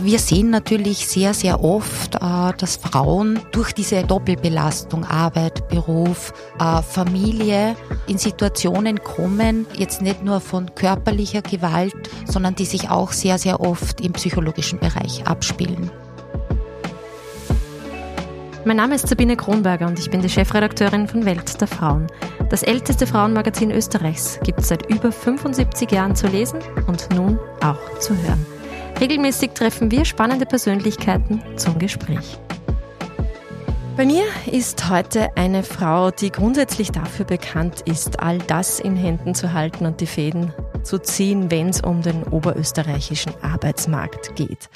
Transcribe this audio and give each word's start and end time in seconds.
Wir 0.00 0.20
sehen 0.20 0.50
natürlich 0.50 1.08
sehr, 1.08 1.34
sehr 1.34 1.64
oft, 1.64 2.14
äh, 2.14 2.52
dass 2.56 2.76
Frauen 2.76 3.40
durch 3.50 3.72
diese 3.72 4.04
Doppelbelastung 4.04 5.04
Arbeit, 5.04 5.68
Beruf, 5.68 6.32
äh, 6.60 6.82
Familie 6.82 7.74
in 8.06 8.16
Situationen 8.16 9.02
kommen, 9.02 9.66
jetzt 9.76 10.00
nicht 10.00 10.22
nur 10.22 10.40
von 10.40 10.72
körperlicher 10.74 11.42
Gewalt, 11.42 11.94
sondern 12.26 12.54
die 12.54 12.64
sich 12.64 12.90
auch 12.90 13.12
sehr, 13.12 13.38
sehr 13.38 13.60
oft 13.60 14.00
im 14.00 14.12
psychologischen 14.12 14.78
Bereich 14.78 15.26
abspielen. 15.26 15.90
Mein 18.64 18.76
Name 18.76 18.94
ist 18.94 19.08
Sabine 19.08 19.36
Kronberger 19.36 19.86
und 19.86 19.98
ich 19.98 20.10
bin 20.10 20.20
die 20.20 20.28
Chefredakteurin 20.28 21.08
von 21.08 21.24
Welt 21.24 21.60
der 21.60 21.68
Frauen. 21.68 22.06
Das 22.50 22.62
älteste 22.62 23.06
Frauenmagazin 23.06 23.70
Österreichs 23.70 24.38
gibt 24.44 24.60
es 24.60 24.68
seit 24.68 24.88
über 24.90 25.10
75 25.10 25.90
Jahren 25.90 26.14
zu 26.14 26.28
lesen 26.28 26.60
und 26.86 27.08
nun 27.14 27.38
auch 27.62 27.98
zu 27.98 28.16
hören. 28.16 28.57
Regelmäßig 29.00 29.50
treffen 29.52 29.92
wir 29.92 30.04
spannende 30.04 30.44
Persönlichkeiten 30.44 31.40
zum 31.56 31.78
Gespräch. 31.78 32.36
Bei 33.96 34.04
mir 34.04 34.24
ist 34.50 34.90
heute 34.90 35.36
eine 35.36 35.62
Frau, 35.62 36.10
die 36.10 36.32
grundsätzlich 36.32 36.90
dafür 36.90 37.24
bekannt 37.24 37.82
ist, 37.82 38.18
all 38.18 38.38
das 38.38 38.80
in 38.80 38.96
Händen 38.96 39.36
zu 39.36 39.52
halten 39.52 39.86
und 39.86 40.00
die 40.00 40.06
Fäden 40.06 40.52
zu 40.82 40.98
ziehen, 40.98 41.48
wenn 41.50 41.68
es 41.68 41.80
um 41.80 42.02
den 42.02 42.24
oberösterreichischen 42.24 43.32
Arbeitsmarkt 43.40 44.34
geht. 44.34 44.68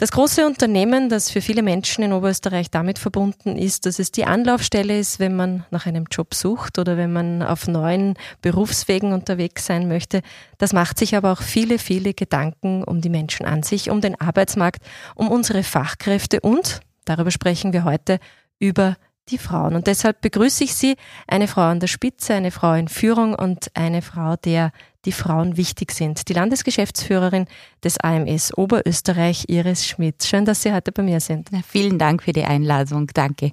Das 0.00 0.12
große 0.12 0.46
Unternehmen, 0.46 1.10
das 1.10 1.30
für 1.30 1.42
viele 1.42 1.62
Menschen 1.62 2.02
in 2.02 2.14
Oberösterreich 2.14 2.70
damit 2.70 2.98
verbunden 2.98 3.54
ist, 3.54 3.84
dass 3.84 3.98
es 3.98 4.10
die 4.10 4.24
Anlaufstelle 4.24 4.98
ist, 4.98 5.20
wenn 5.20 5.36
man 5.36 5.66
nach 5.70 5.84
einem 5.84 6.06
Job 6.10 6.32
sucht 6.32 6.78
oder 6.78 6.96
wenn 6.96 7.12
man 7.12 7.42
auf 7.42 7.68
neuen 7.68 8.14
Berufswegen 8.40 9.12
unterwegs 9.12 9.66
sein 9.66 9.88
möchte, 9.88 10.22
das 10.56 10.72
macht 10.72 10.98
sich 10.98 11.16
aber 11.16 11.32
auch 11.32 11.42
viele, 11.42 11.78
viele 11.78 12.14
Gedanken 12.14 12.82
um 12.82 13.02
die 13.02 13.10
Menschen 13.10 13.44
an 13.44 13.62
sich, 13.62 13.90
um 13.90 14.00
den 14.00 14.18
Arbeitsmarkt, 14.18 14.82
um 15.16 15.28
unsere 15.28 15.62
Fachkräfte 15.62 16.40
und, 16.40 16.80
darüber 17.04 17.30
sprechen 17.30 17.74
wir 17.74 17.84
heute, 17.84 18.20
über 18.58 18.96
die 19.28 19.36
Frauen. 19.36 19.74
Und 19.74 19.86
deshalb 19.86 20.22
begrüße 20.22 20.64
ich 20.64 20.74
Sie, 20.74 20.96
eine 21.26 21.46
Frau 21.46 21.62
an 21.62 21.78
der 21.78 21.88
Spitze, 21.88 22.32
eine 22.32 22.50
Frau 22.50 22.72
in 22.72 22.88
Führung 22.88 23.34
und 23.34 23.70
eine 23.74 24.00
Frau, 24.00 24.36
der 24.36 24.72
die 25.04 25.12
Frauen 25.12 25.56
wichtig 25.56 25.92
sind. 25.92 26.28
Die 26.28 26.32
Landesgeschäftsführerin 26.32 27.46
des 27.82 27.98
AMS 27.98 28.56
Oberösterreich, 28.56 29.44
Iris 29.48 29.86
Schmidt. 29.86 30.24
Schön, 30.24 30.44
dass 30.44 30.62
Sie 30.62 30.72
heute 30.72 30.92
bei 30.92 31.02
mir 31.02 31.20
sind. 31.20 31.50
Ja, 31.50 31.60
vielen 31.66 31.98
Dank 31.98 32.22
für 32.22 32.32
die 32.32 32.44
Einladung. 32.44 33.06
Danke. 33.14 33.52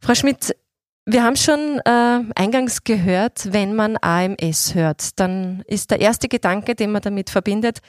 Frau 0.00 0.14
Schmidt, 0.14 0.54
wir 1.06 1.22
haben 1.22 1.36
schon 1.36 1.80
äh, 1.84 2.20
eingangs 2.34 2.84
gehört, 2.84 3.52
wenn 3.52 3.74
man 3.74 3.96
AMS 4.00 4.74
hört, 4.74 5.18
dann 5.20 5.62
ist 5.66 5.90
der 5.90 6.00
erste 6.00 6.28
Gedanke, 6.28 6.74
den 6.74 6.92
man 6.92 7.02
damit 7.02 7.30
verbindet, 7.30 7.80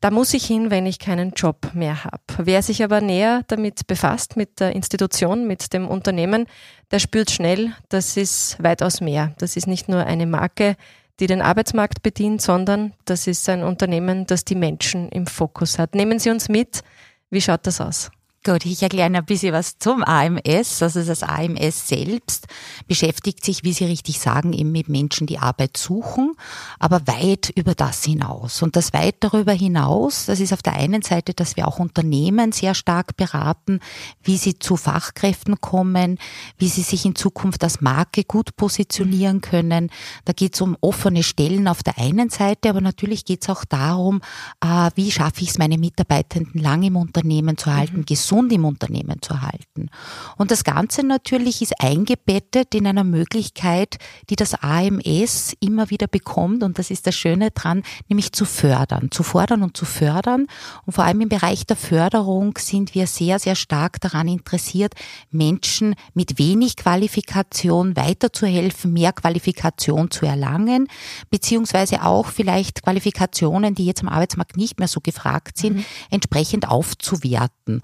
da 0.00 0.10
muss 0.10 0.34
ich 0.34 0.44
hin, 0.44 0.70
wenn 0.70 0.84
ich 0.84 0.98
keinen 0.98 1.30
Job 1.30 1.70
mehr 1.72 2.04
habe. 2.04 2.22
Wer 2.38 2.62
sich 2.62 2.84
aber 2.84 3.00
näher 3.00 3.42
damit 3.48 3.86
befasst, 3.86 4.36
mit 4.36 4.60
der 4.60 4.74
Institution, 4.74 5.46
mit 5.46 5.72
dem 5.72 5.88
Unternehmen, 5.88 6.46
der 6.90 6.98
spürt 6.98 7.30
schnell, 7.30 7.72
das 7.88 8.16
ist 8.16 8.62
weitaus 8.62 9.00
mehr. 9.00 9.34
Das 9.38 9.56
ist 9.56 9.66
nicht 9.66 9.88
nur 9.88 10.04
eine 10.04 10.26
Marke, 10.26 10.76
die 11.20 11.26
den 11.26 11.42
Arbeitsmarkt 11.42 12.02
bedient, 12.02 12.42
sondern 12.42 12.92
das 13.04 13.26
ist 13.26 13.48
ein 13.48 13.62
Unternehmen, 13.62 14.26
das 14.26 14.44
die 14.44 14.54
Menschen 14.54 15.08
im 15.08 15.26
Fokus 15.26 15.78
hat. 15.78 15.94
Nehmen 15.94 16.18
Sie 16.18 16.30
uns 16.30 16.48
mit. 16.48 16.82
Wie 17.30 17.40
schaut 17.40 17.66
das 17.66 17.80
aus? 17.80 18.10
Gut, 18.46 18.64
ich 18.64 18.80
erkläre 18.80 19.12
ein 19.12 19.24
bisschen 19.24 19.52
was 19.52 19.76
zum 19.80 20.04
AMS. 20.04 20.80
Also 20.80 21.02
das 21.02 21.24
AMS 21.24 21.88
selbst 21.88 22.46
beschäftigt 22.86 23.44
sich, 23.44 23.64
wie 23.64 23.72
Sie 23.72 23.86
richtig 23.86 24.20
sagen, 24.20 24.52
eben 24.52 24.70
mit 24.70 24.88
Menschen, 24.88 25.26
die 25.26 25.40
Arbeit 25.40 25.76
suchen, 25.76 26.32
aber 26.78 27.08
weit 27.08 27.50
über 27.56 27.74
das 27.74 28.04
hinaus. 28.04 28.62
Und 28.62 28.76
das 28.76 28.92
weit 28.92 29.16
darüber 29.18 29.52
hinaus, 29.52 30.26
das 30.26 30.38
ist 30.38 30.52
auf 30.52 30.62
der 30.62 30.74
einen 30.74 31.02
Seite, 31.02 31.34
dass 31.34 31.56
wir 31.56 31.66
auch 31.66 31.80
Unternehmen 31.80 32.52
sehr 32.52 32.76
stark 32.76 33.16
beraten, 33.16 33.80
wie 34.22 34.36
sie 34.36 34.60
zu 34.60 34.76
Fachkräften 34.76 35.60
kommen, 35.60 36.16
wie 36.56 36.68
sie 36.68 36.82
sich 36.82 37.04
in 37.04 37.16
Zukunft 37.16 37.64
als 37.64 37.80
Marke 37.80 38.22
gut 38.22 38.54
positionieren 38.54 39.40
können. 39.40 39.90
Da 40.24 40.32
geht 40.32 40.54
es 40.54 40.60
um 40.60 40.76
offene 40.80 41.24
Stellen 41.24 41.66
auf 41.66 41.82
der 41.82 41.98
einen 41.98 42.30
Seite, 42.30 42.70
aber 42.70 42.80
natürlich 42.80 43.24
geht 43.24 43.42
es 43.42 43.48
auch 43.48 43.64
darum, 43.64 44.20
äh, 44.60 44.90
wie 44.94 45.10
schaffe 45.10 45.42
ich 45.42 45.48
es, 45.48 45.58
meine 45.58 45.78
Mitarbeitenden 45.78 46.62
lange 46.62 46.86
im 46.86 46.96
Unternehmen 46.96 47.58
zu 47.58 47.74
halten, 47.74 47.98
mhm. 47.98 48.06
gesund 48.06 48.35
gesund 48.36 48.52
im 48.52 48.64
Unternehmen 48.64 49.22
zu 49.22 49.40
halten. 49.40 49.88
Und 50.36 50.50
das 50.50 50.62
Ganze 50.62 51.02
natürlich 51.02 51.62
ist 51.62 51.80
eingebettet 51.80 52.74
in 52.74 52.86
einer 52.86 53.04
Möglichkeit, 53.04 53.96
die 54.28 54.36
das 54.36 54.54
AMS 54.54 55.54
immer 55.60 55.88
wieder 55.90 56.06
bekommt. 56.06 56.62
Und 56.62 56.78
das 56.78 56.90
ist 56.90 57.06
das 57.06 57.14
Schöne 57.14 57.50
dran, 57.50 57.82
nämlich 58.08 58.32
zu 58.32 58.44
fördern, 58.44 59.10
zu 59.10 59.22
fordern 59.22 59.62
und 59.62 59.76
zu 59.76 59.86
fördern. 59.86 60.46
Und 60.84 60.92
vor 60.92 61.04
allem 61.04 61.22
im 61.22 61.28
Bereich 61.28 61.64
der 61.66 61.76
Förderung 61.76 62.58
sind 62.58 62.94
wir 62.94 63.06
sehr, 63.06 63.38
sehr 63.38 63.54
stark 63.54 64.00
daran 64.00 64.28
interessiert, 64.28 64.94
Menschen 65.30 65.94
mit 66.12 66.38
wenig 66.38 66.76
Qualifikation 66.76 67.96
weiterzuhelfen, 67.96 68.92
mehr 68.92 69.12
Qualifikation 69.12 70.10
zu 70.10 70.26
erlangen, 70.26 70.88
beziehungsweise 71.30 72.02
auch 72.02 72.26
vielleicht 72.26 72.82
Qualifikationen, 72.82 73.74
die 73.74 73.86
jetzt 73.86 74.02
am 74.02 74.08
Arbeitsmarkt 74.08 74.56
nicht 74.56 74.78
mehr 74.78 74.88
so 74.88 75.00
gefragt 75.00 75.56
sind, 75.56 75.76
mhm. 75.76 75.84
entsprechend 76.10 76.68
aufzuwerten. 76.68 77.82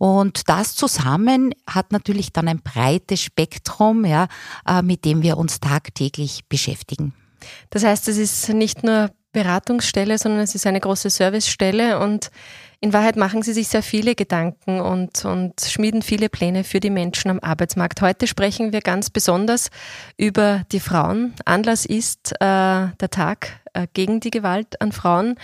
Und 0.00 0.48
das 0.48 0.76
zusammen 0.76 1.54
hat 1.66 1.92
natürlich 1.92 2.32
dann 2.32 2.48
ein 2.48 2.62
breites 2.62 3.20
Spektrum, 3.20 4.06
ja, 4.06 4.28
äh, 4.66 4.80
mit 4.80 5.04
dem 5.04 5.22
wir 5.22 5.36
uns 5.36 5.60
tagtäglich 5.60 6.46
beschäftigen. 6.48 7.12
Das 7.68 7.84
heißt, 7.84 8.08
es 8.08 8.16
ist 8.16 8.48
nicht 8.48 8.82
nur 8.82 9.10
Beratungsstelle, 9.32 10.16
sondern 10.16 10.40
es 10.40 10.54
ist 10.54 10.66
eine 10.66 10.80
große 10.80 11.10
Servicestelle 11.10 11.98
und 11.98 12.30
in 12.80 12.94
Wahrheit 12.94 13.16
machen 13.16 13.42
Sie 13.42 13.52
sich 13.52 13.68
sehr 13.68 13.82
viele 13.82 14.14
Gedanken 14.14 14.80
und, 14.80 15.26
und 15.26 15.60
schmieden 15.60 16.00
viele 16.00 16.30
Pläne 16.30 16.64
für 16.64 16.80
die 16.80 16.88
Menschen 16.88 17.30
am 17.30 17.38
Arbeitsmarkt. 17.38 18.00
Heute 18.00 18.26
sprechen 18.26 18.72
wir 18.72 18.80
ganz 18.80 19.10
besonders 19.10 19.68
über 20.16 20.62
die 20.72 20.80
Frauen. 20.80 21.34
Anlass 21.44 21.84
ist 21.84 22.32
äh, 22.36 22.38
der 22.40 23.10
Tag 23.10 23.60
äh, 23.74 23.86
gegen 23.92 24.20
die 24.20 24.30
Gewalt 24.30 24.80
an 24.80 24.92
Frauen. 24.92 25.36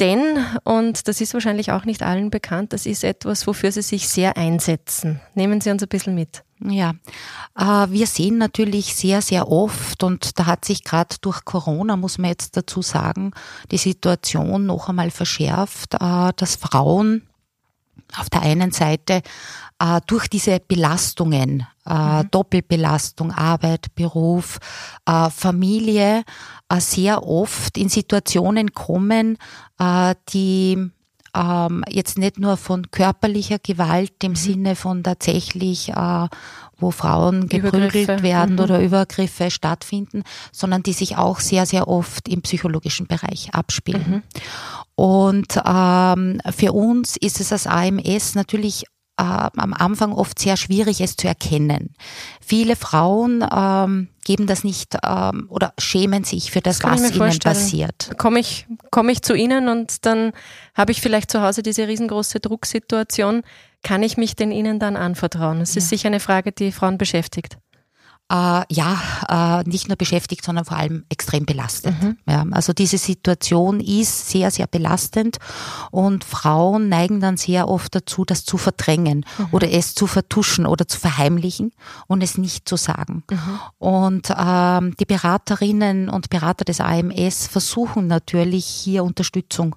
Denn, 0.00 0.46
und 0.62 1.08
das 1.08 1.20
ist 1.20 1.34
wahrscheinlich 1.34 1.72
auch 1.72 1.84
nicht 1.84 2.02
allen 2.02 2.30
bekannt, 2.30 2.72
das 2.72 2.86
ist 2.86 3.02
etwas, 3.02 3.46
wofür 3.46 3.72
Sie 3.72 3.82
sich 3.82 4.08
sehr 4.08 4.36
einsetzen. 4.36 5.20
Nehmen 5.34 5.60
Sie 5.60 5.70
uns 5.70 5.82
ein 5.82 5.88
bisschen 5.88 6.14
mit. 6.14 6.44
Ja, 6.60 6.94
äh, 7.56 7.90
wir 7.90 8.06
sehen 8.06 8.38
natürlich 8.38 8.94
sehr, 8.94 9.22
sehr 9.22 9.48
oft, 9.48 10.02
und 10.02 10.38
da 10.38 10.46
hat 10.46 10.64
sich 10.64 10.82
gerade 10.82 11.16
durch 11.20 11.44
Corona, 11.44 11.96
muss 11.96 12.18
man 12.18 12.30
jetzt 12.30 12.56
dazu 12.56 12.82
sagen, 12.82 13.32
die 13.70 13.78
Situation 13.78 14.66
noch 14.66 14.88
einmal 14.88 15.10
verschärft, 15.10 15.94
äh, 15.94 16.32
dass 16.36 16.56
Frauen 16.56 17.27
auf 18.16 18.30
der 18.30 18.42
einen 18.42 18.70
Seite 18.70 19.22
äh, 19.78 20.00
durch 20.06 20.28
diese 20.28 20.60
Belastungen, 20.60 21.66
äh, 21.86 22.22
mhm. 22.22 22.30
Doppelbelastung, 22.30 23.32
Arbeit, 23.32 23.94
Beruf, 23.94 24.58
äh, 25.06 25.30
Familie, 25.30 26.24
äh, 26.68 26.80
sehr 26.80 27.26
oft 27.26 27.78
in 27.78 27.88
Situationen 27.88 28.72
kommen, 28.72 29.38
äh, 29.78 30.14
die 30.30 30.90
ähm, 31.34 31.84
jetzt 31.88 32.18
nicht 32.18 32.38
nur 32.38 32.56
von 32.56 32.90
körperlicher 32.90 33.58
Gewalt 33.58 34.12
im 34.22 34.32
mhm. 34.32 34.36
Sinne 34.36 34.76
von 34.76 35.02
tatsächlich, 35.02 35.90
äh, 35.90 36.28
wo 36.80 36.90
Frauen 36.90 37.48
geprügelt 37.48 38.22
werden 38.22 38.56
mhm. 38.56 38.60
oder 38.60 38.80
Übergriffe 38.80 39.50
stattfinden, 39.50 40.22
sondern 40.52 40.82
die 40.82 40.92
sich 40.92 41.16
auch 41.16 41.40
sehr, 41.40 41.66
sehr 41.66 41.88
oft 41.88 42.28
im 42.28 42.42
psychologischen 42.42 43.06
Bereich 43.06 43.52
abspielen. 43.52 44.04
Mhm. 44.08 44.22
Und 44.98 45.60
ähm, 45.64 46.40
für 46.50 46.72
uns 46.72 47.16
ist 47.16 47.40
es 47.40 47.52
als 47.52 47.68
AMS 47.68 48.34
natürlich 48.34 48.82
äh, 49.16 49.22
am 49.22 49.72
Anfang 49.72 50.10
oft 50.10 50.40
sehr 50.40 50.56
schwierig, 50.56 51.00
es 51.00 51.14
zu 51.14 51.28
erkennen. 51.28 51.94
Viele 52.44 52.74
Frauen 52.74 53.46
ähm, 53.48 54.08
geben 54.24 54.48
das 54.48 54.64
nicht 54.64 54.98
ähm, 55.06 55.46
oder 55.50 55.72
schämen 55.78 56.24
sich 56.24 56.50
für 56.50 56.60
das, 56.60 56.80
das 56.80 57.00
was 57.00 57.14
ihnen 57.14 57.38
passiert. 57.38 58.10
Komme 58.18 58.40
ich, 58.40 58.66
komme 58.90 59.12
ich 59.12 59.22
zu 59.22 59.34
Ihnen 59.34 59.68
und 59.68 60.04
dann 60.04 60.32
habe 60.74 60.90
ich 60.90 61.00
vielleicht 61.00 61.30
zu 61.30 61.42
Hause 61.42 61.62
diese 61.62 61.86
riesengroße 61.86 62.40
Drucksituation. 62.40 63.42
Kann 63.84 64.02
ich 64.02 64.16
mich 64.16 64.34
denn 64.34 64.50
Ihnen 64.50 64.80
dann 64.80 64.96
anvertrauen? 64.96 65.60
Es 65.60 65.76
ja. 65.76 65.78
ist 65.78 65.90
sicher 65.90 66.08
eine 66.08 66.18
Frage, 66.18 66.50
die 66.50 66.72
Frauen 66.72 66.98
beschäftigt 66.98 67.56
äh, 68.30 68.62
ja, 68.70 68.98
äh, 69.28 69.68
nicht 69.68 69.88
nur 69.88 69.96
beschäftigt, 69.96 70.44
sondern 70.44 70.64
vor 70.64 70.76
allem 70.76 71.04
extrem 71.08 71.46
belastend. 71.46 72.02
Mhm. 72.02 72.16
Ja, 72.26 72.44
also 72.50 72.72
diese 72.72 72.98
Situation 72.98 73.80
ist 73.80 74.30
sehr, 74.30 74.50
sehr 74.50 74.66
belastend 74.66 75.38
und 75.90 76.24
Frauen 76.24 76.88
neigen 76.88 77.20
dann 77.20 77.36
sehr 77.36 77.68
oft 77.68 77.94
dazu, 77.94 78.24
das 78.24 78.44
zu 78.44 78.58
verdrängen 78.58 79.24
mhm. 79.38 79.48
oder 79.52 79.70
es 79.72 79.94
zu 79.94 80.06
vertuschen 80.06 80.66
oder 80.66 80.86
zu 80.86 80.98
verheimlichen 80.98 81.72
und 82.06 82.22
es 82.22 82.36
nicht 82.36 82.68
zu 82.68 82.76
sagen. 82.76 83.24
Mhm. 83.30 83.60
Und 83.78 84.32
ähm, 84.36 84.94
die 85.00 85.06
Beraterinnen 85.06 86.08
und 86.10 86.28
Berater 86.28 86.64
des 86.64 86.80
AMS 86.80 87.46
versuchen 87.46 88.06
natürlich 88.06 88.66
hier 88.66 89.04
Unterstützung 89.04 89.76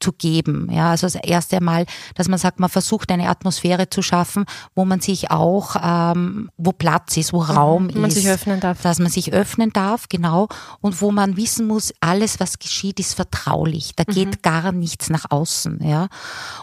zu 0.00 0.12
geben. 0.12 0.68
Ja, 0.72 0.90
also 0.90 1.06
das 1.06 1.14
erste 1.14 1.62
Mal, 1.62 1.86
dass 2.14 2.28
man 2.28 2.38
sagt, 2.38 2.58
man 2.58 2.70
versucht 2.70 3.12
eine 3.12 3.28
Atmosphäre 3.28 3.90
zu 3.90 4.02
schaffen, 4.02 4.44
wo 4.74 4.84
man 4.84 5.00
sich 5.00 5.30
auch, 5.30 5.76
ähm, 5.82 6.50
wo 6.56 6.72
Platz 6.72 7.16
ist, 7.16 7.32
wo 7.32 7.42
mhm. 7.42 7.50
Raum 7.50 7.86
mhm, 7.86 8.00
man 8.00 8.10
ist, 8.10 8.16
sich 8.16 8.28
öffnen 8.28 8.60
darf. 8.60 8.82
dass 8.82 8.98
man 8.98 9.10
sich 9.10 9.32
öffnen 9.32 9.70
darf, 9.72 10.08
genau, 10.08 10.48
und 10.80 11.00
wo 11.00 11.12
man 11.12 11.36
wissen 11.36 11.66
muss, 11.66 11.92
alles, 12.00 12.40
was 12.40 12.58
geschieht, 12.58 12.98
ist 12.98 13.14
vertraulich. 13.14 13.92
Da 13.96 14.04
geht 14.04 14.28
mhm. 14.28 14.42
gar 14.42 14.72
nichts 14.72 15.10
nach 15.10 15.26
außen. 15.30 15.80
Ja, 15.82 16.08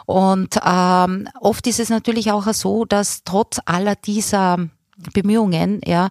und 0.06 0.60
ähm, 0.66 1.28
oft 1.40 1.68
ist 1.68 1.80
es 1.80 1.90
natürlich 1.90 2.32
auch 2.32 2.48
so, 2.54 2.86
dass 2.86 3.24
trotz 3.24 3.60
aller 3.66 3.96
dieser 3.96 4.58
Bemühungen, 5.14 5.82
ja, 5.86 6.10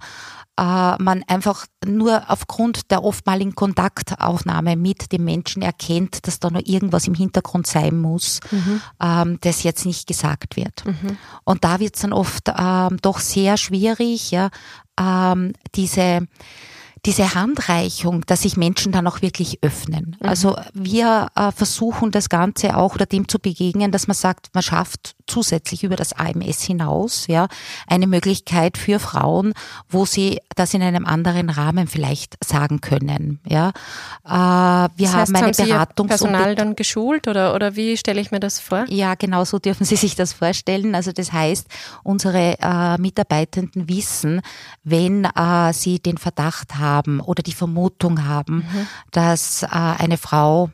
man 0.63 1.23
einfach 1.27 1.67
nur 1.85 2.31
aufgrund 2.31 2.91
der 2.91 3.05
oftmaligen 3.05 3.55
Kontaktaufnahme 3.55 4.77
mit 4.77 5.13
dem 5.13 5.25
Menschen 5.25 5.61
erkennt, 5.61 6.27
dass 6.27 6.41
da 6.41 6.51
noch 6.51 6.63
irgendwas 6.65 7.07
im 7.07 7.15
Hintergrund 7.15 7.67
sein 7.67 7.99
muss, 8.01 8.41
mhm. 8.51 8.81
ähm, 9.03 9.39
das 9.43 9.63
jetzt 9.65 9.85
nicht 9.85 10.07
gesagt 10.07 10.57
wird. 10.57 10.85
Mhm. 10.87 11.19
Und 11.45 11.65
da 11.65 11.79
wird 11.79 11.97
es 11.97 12.03
dann 12.03 12.13
oft 12.15 12.51
ähm, 12.57 12.97
doch 13.03 13.19
sehr 13.19 13.57
schwierig, 13.57 14.31
ja, 14.31 14.49
ähm, 14.99 15.53
diese 15.75 16.27
diese 17.05 17.35
Handreichung, 17.35 18.23
dass 18.27 18.43
sich 18.43 18.57
Menschen 18.57 18.91
dann 18.91 19.07
auch 19.07 19.23
wirklich 19.23 19.63
öffnen. 19.63 20.17
Mhm. 20.21 20.29
Also 20.29 20.57
wir 20.75 21.29
äh, 21.37 21.53
versuchen 21.53 22.11
das 22.11 22.29
Ganze 22.29 22.77
auch 22.77 22.97
oder 22.97 23.07
dem 23.07 23.29
zu 23.29 23.39
begegnen, 23.39 23.93
dass 23.93 24.09
man 24.09 24.17
sagt, 24.17 24.49
man 24.55 24.63
schafft 24.63 25.16
zusätzlich 25.27 25.85
über 25.85 25.97
das 25.97 26.13
AMS 26.13 26.63
hinaus, 26.63 27.27
ja, 27.27 27.49
eine 27.87 28.07
Möglichkeit 28.07 28.79
für 28.79 28.99
Frauen, 28.99 29.53
wo 29.89 30.05
sie 30.05 30.41
das 30.55 30.75
in 30.75 30.83
einem 30.83 31.07
anderen 31.07 31.51
Rahmen 31.51 31.87
vielleicht 31.87 32.37
sagen 32.45 32.81
können, 32.81 33.41
ja. 33.47 33.71
Äh, 34.25 34.31
wir 34.31 35.07
das 35.07 35.15
heißt, 35.15 35.35
haben 35.35 35.37
eine 35.37 35.47
haben 35.47 35.69
Beratung. 35.69 36.07
Personal 36.09 36.55
dann 36.55 36.77
geschult 36.77 37.29
oder, 37.29 37.55
oder 37.55 37.77
wie 37.77 37.97
stelle 37.97 38.21
ich 38.21 38.31
mir 38.31 38.41
das 38.41 38.61
vor? 38.61 38.85
Ja, 38.89 39.15
genau 39.15 39.45
so 39.45 39.59
dürfen 39.59 39.85
Sie 39.85 39.97
sich 40.07 40.15
das 40.15 40.33
vorstellen. 40.33 40.95
Also 40.95 41.13
das 41.13 41.33
heißt, 41.33 41.67
unsere 42.03 42.57
äh, 42.61 42.99
Mitarbeitenden 42.99 43.89
wissen, 43.89 44.41
wenn 44.85 45.25
äh, 45.25 45.73
sie 45.73 45.99
den 45.99 46.19
Verdacht 46.19 46.77
haben 46.77 47.21
oder 47.21 47.43
die 47.43 47.53
Vermutung 47.53 48.25
haben, 48.25 48.57
mhm. 48.57 48.87
dass 49.11 49.63
äh, 49.63 49.69
eine 49.71 50.19
Frau 50.19 50.71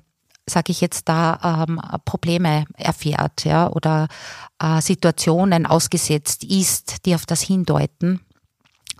sage 0.49 0.73
ich 0.73 0.81
jetzt 0.81 1.09
da, 1.09 1.67
ähm, 1.69 1.81
Probleme 2.05 2.65
erfährt 2.75 3.45
ja, 3.45 3.71
oder 3.71 4.09
äh, 4.61 4.81
Situationen 4.81 5.67
ausgesetzt 5.67 6.45
ist, 6.45 7.07
die 7.07 7.15
auf 7.15 7.27
das 7.27 7.43
hindeuten, 7.43 8.21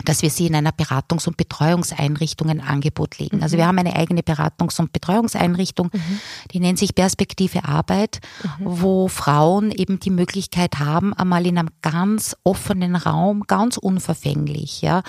dass 0.05 0.21
wir 0.21 0.29
sie 0.29 0.47
in 0.47 0.55
einer 0.55 0.71
Beratungs- 0.71 1.27
und 1.27 1.37
Betreuungseinrichtung 1.37 2.49
ein 2.49 2.61
Angebot 2.61 3.19
legen. 3.19 3.43
Also 3.43 3.57
wir 3.57 3.65
mhm. 3.65 3.67
haben 3.69 3.79
eine 3.79 3.95
eigene 3.95 4.21
Beratungs- 4.21 4.79
und 4.79 4.91
Betreuungseinrichtung, 4.91 5.89
mhm. 5.93 6.19
die 6.51 6.59
nennt 6.59 6.79
sich 6.79 6.95
Perspektive 6.95 7.65
Arbeit, 7.65 8.19
mhm. 8.43 8.49
wo 8.63 9.07
Frauen 9.07 9.71
eben 9.71 9.99
die 9.99 10.09
Möglichkeit 10.09 10.79
haben, 10.79 11.13
einmal 11.13 11.45
in 11.45 11.57
einem 11.57 11.69
ganz 11.81 12.35
offenen 12.43 12.95
Raum, 12.95 13.43
ganz 13.47 13.77
unverfänglich, 13.77 14.81
ja, 14.81 14.99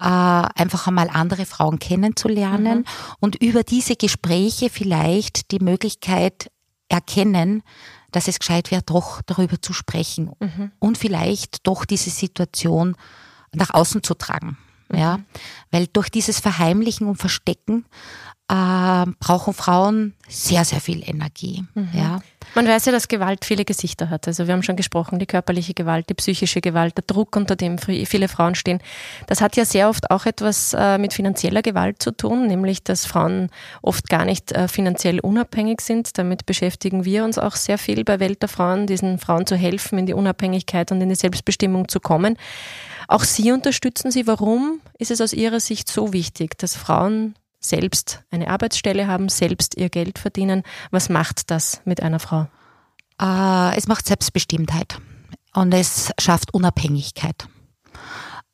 äh, 0.00 0.04
einfach 0.04 0.86
einmal 0.86 1.08
andere 1.08 1.46
Frauen 1.46 1.78
kennenzulernen 1.78 2.80
mhm. 2.80 2.84
und 3.20 3.36
über 3.36 3.62
diese 3.62 3.96
Gespräche 3.96 4.70
vielleicht 4.70 5.50
die 5.50 5.60
Möglichkeit 5.60 6.50
erkennen, 6.88 7.62
dass 8.12 8.28
es 8.28 8.38
gescheit 8.38 8.70
wäre, 8.70 8.82
doch 8.82 9.20
darüber 9.26 9.60
zu 9.60 9.72
sprechen 9.72 10.30
mhm. 10.38 10.70
und 10.78 10.98
vielleicht 10.98 11.66
doch 11.66 11.84
diese 11.84 12.10
Situation 12.10 12.96
nach 13.56 13.74
außen 13.74 14.02
zu 14.02 14.14
tragen. 14.14 14.56
Ja, 14.92 15.18
weil 15.72 15.88
durch 15.88 16.10
dieses 16.10 16.38
Verheimlichen 16.38 17.08
und 17.08 17.16
Verstecken 17.16 17.84
äh, 18.48 19.06
brauchen 19.18 19.54
Frauen 19.54 20.14
sehr, 20.28 20.64
sehr 20.64 20.80
viel 20.80 21.02
Energie. 21.08 21.64
Mhm. 21.74 21.88
Ja. 21.92 22.20
Man 22.54 22.66
weiß 22.66 22.86
ja, 22.86 22.92
dass 22.92 23.08
Gewalt 23.08 23.44
viele 23.44 23.64
Gesichter 23.64 24.08
hat. 24.08 24.28
Also 24.28 24.46
wir 24.46 24.54
haben 24.54 24.62
schon 24.62 24.76
gesprochen, 24.76 25.18
die 25.18 25.26
körperliche 25.26 25.74
Gewalt, 25.74 26.08
die 26.08 26.14
psychische 26.14 26.60
Gewalt, 26.60 26.96
der 26.96 27.04
Druck, 27.06 27.34
unter 27.34 27.56
dem 27.56 27.76
viele 27.78 28.28
Frauen 28.28 28.54
stehen. 28.54 28.80
Das 29.26 29.40
hat 29.40 29.56
ja 29.56 29.64
sehr 29.64 29.88
oft 29.88 30.10
auch 30.10 30.26
etwas 30.26 30.74
äh, 30.74 30.96
mit 30.98 31.12
finanzieller 31.12 31.62
Gewalt 31.62 32.00
zu 32.00 32.12
tun, 32.12 32.46
nämlich 32.46 32.84
dass 32.84 33.04
Frauen 33.04 33.50
oft 33.82 34.08
gar 34.08 34.24
nicht 34.24 34.52
äh, 34.52 34.68
finanziell 34.68 35.18
unabhängig 35.20 35.80
sind. 35.80 36.16
Damit 36.16 36.46
beschäftigen 36.46 37.04
wir 37.04 37.24
uns 37.24 37.38
auch 37.38 37.56
sehr 37.56 37.78
viel 37.78 38.04
bei 38.04 38.20
Welt 38.20 38.42
der 38.42 38.48
Frauen, 38.48 38.86
diesen 38.86 39.18
Frauen 39.18 39.46
zu 39.46 39.56
helfen, 39.56 39.98
in 39.98 40.06
die 40.06 40.14
Unabhängigkeit 40.14 40.92
und 40.92 41.00
in 41.00 41.08
die 41.08 41.16
Selbstbestimmung 41.16 41.88
zu 41.88 41.98
kommen. 41.98 42.38
Auch 43.08 43.24
Sie 43.24 43.50
unterstützen 43.50 44.10
Sie. 44.10 44.26
Warum 44.26 44.80
ist 44.98 45.10
es 45.10 45.20
aus 45.20 45.32
Ihrer 45.32 45.60
Sicht 45.60 45.90
so 45.90 46.12
wichtig, 46.12 46.58
dass 46.58 46.76
Frauen 46.76 47.34
selbst 47.68 48.22
eine 48.30 48.48
Arbeitsstelle 48.48 49.06
haben, 49.06 49.28
selbst 49.28 49.76
ihr 49.76 49.88
Geld 49.88 50.18
verdienen? 50.18 50.62
Was 50.90 51.08
macht 51.08 51.50
das 51.50 51.80
mit 51.84 52.02
einer 52.02 52.18
Frau? 52.18 52.48
Äh, 53.20 53.76
es 53.76 53.86
macht 53.86 54.06
Selbstbestimmtheit 54.06 54.98
und 55.54 55.72
es 55.72 56.12
schafft 56.18 56.52
Unabhängigkeit. 56.54 57.48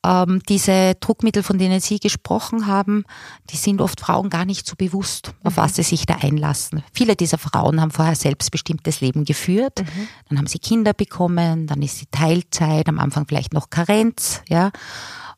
Ähm, 0.05 0.41
diese 0.49 0.95
Druckmittel, 0.99 1.43
von 1.43 1.57
denen 1.57 1.79
Sie 1.79 1.99
gesprochen 1.99 2.67
haben, 2.67 3.05
die 3.49 3.55
sind 3.55 3.79
oft 3.79 4.01
Frauen 4.01 4.29
gar 4.29 4.43
nicht 4.43 4.67
so 4.67 4.75
bewusst, 4.75 5.33
auf 5.43 5.55
mhm. 5.55 5.61
was 5.61 5.75
sie 5.75 5.83
sich 5.83 6.05
da 6.05 6.15
einlassen. 6.15 6.83
Viele 6.91 7.15
dieser 7.15 7.37
Frauen 7.37 7.79
haben 7.79 7.91
vorher 7.91 8.15
selbstbestimmtes 8.15 8.99
Leben 8.99 9.23
geführt, 9.23 9.79
mhm. 9.79 10.07
dann 10.27 10.37
haben 10.39 10.47
sie 10.47 10.59
Kinder 10.59 10.93
bekommen, 10.93 11.67
dann 11.67 11.81
ist 11.81 11.99
sie 11.99 12.07
Teilzeit, 12.11 12.89
am 12.89 12.99
Anfang 12.99 13.25
vielleicht 13.27 13.53
noch 13.53 13.69
Karenz, 13.69 14.41
ja. 14.49 14.71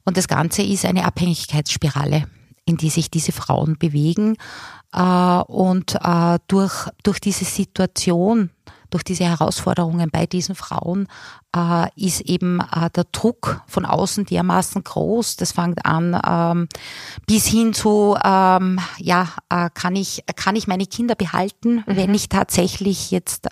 Und 0.04 0.18
das 0.18 0.28
Ganze 0.28 0.64
ist 0.64 0.86
eine 0.86 1.06
Abhängigkeitsspirale, 1.06 2.26
in 2.66 2.78
die 2.78 2.90
sich 2.90 3.10
diese 3.12 3.32
Frauen 3.32 3.78
bewegen. 3.78 4.38
Äh, 4.94 5.02
und 5.02 5.96
äh, 5.96 6.40
durch, 6.48 6.90
durch 7.04 7.20
diese 7.20 7.46
Situation 7.46 8.50
durch 8.92 9.04
diese 9.04 9.26
Herausforderungen 9.26 10.10
bei 10.10 10.26
diesen 10.26 10.56
Frauen 10.56 11.08
äh, 11.54 11.88
ist 11.98 12.22
eben 12.22 12.62
äh, 12.62 12.90
der 12.92 13.06
Druck 13.12 13.62
von 13.68 13.84
außen 13.84 14.26
dermaßen 14.26 14.86
groß. 14.86 15.36
Das 15.36 15.52
fängt 15.52 15.86
an 15.86 16.18
ähm, 16.26 16.70
bis 17.26 17.46
hin 17.46 17.74
zu, 17.74 18.16
ähm, 18.24 18.80
ja, 19.00 19.28
äh, 19.50 19.70
kann 19.74 19.98
ich 19.98 20.24
kann 20.38 20.56
ich 20.56 20.68
meine 20.68 20.86
Kinder 20.86 21.16
behalten, 21.16 21.84
mhm. 21.86 21.96
wenn 21.96 22.14
ich 22.14 22.30
tatsächlich 22.30 23.12
jetzt 23.12 23.50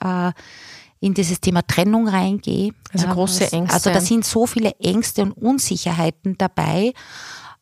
in 1.01 1.13
dieses 1.13 1.41
Thema 1.41 1.61
Trennung 1.67 2.07
reingehe. 2.07 2.71
Also 2.93 3.07
große 3.07 3.51
Ängste. 3.51 3.73
Also 3.73 3.89
da 3.89 3.99
sind 3.99 4.23
so 4.23 4.47
viele 4.47 4.71
Ängste 4.79 5.23
und 5.23 5.33
Unsicherheiten 5.33 6.37
dabei 6.37 6.93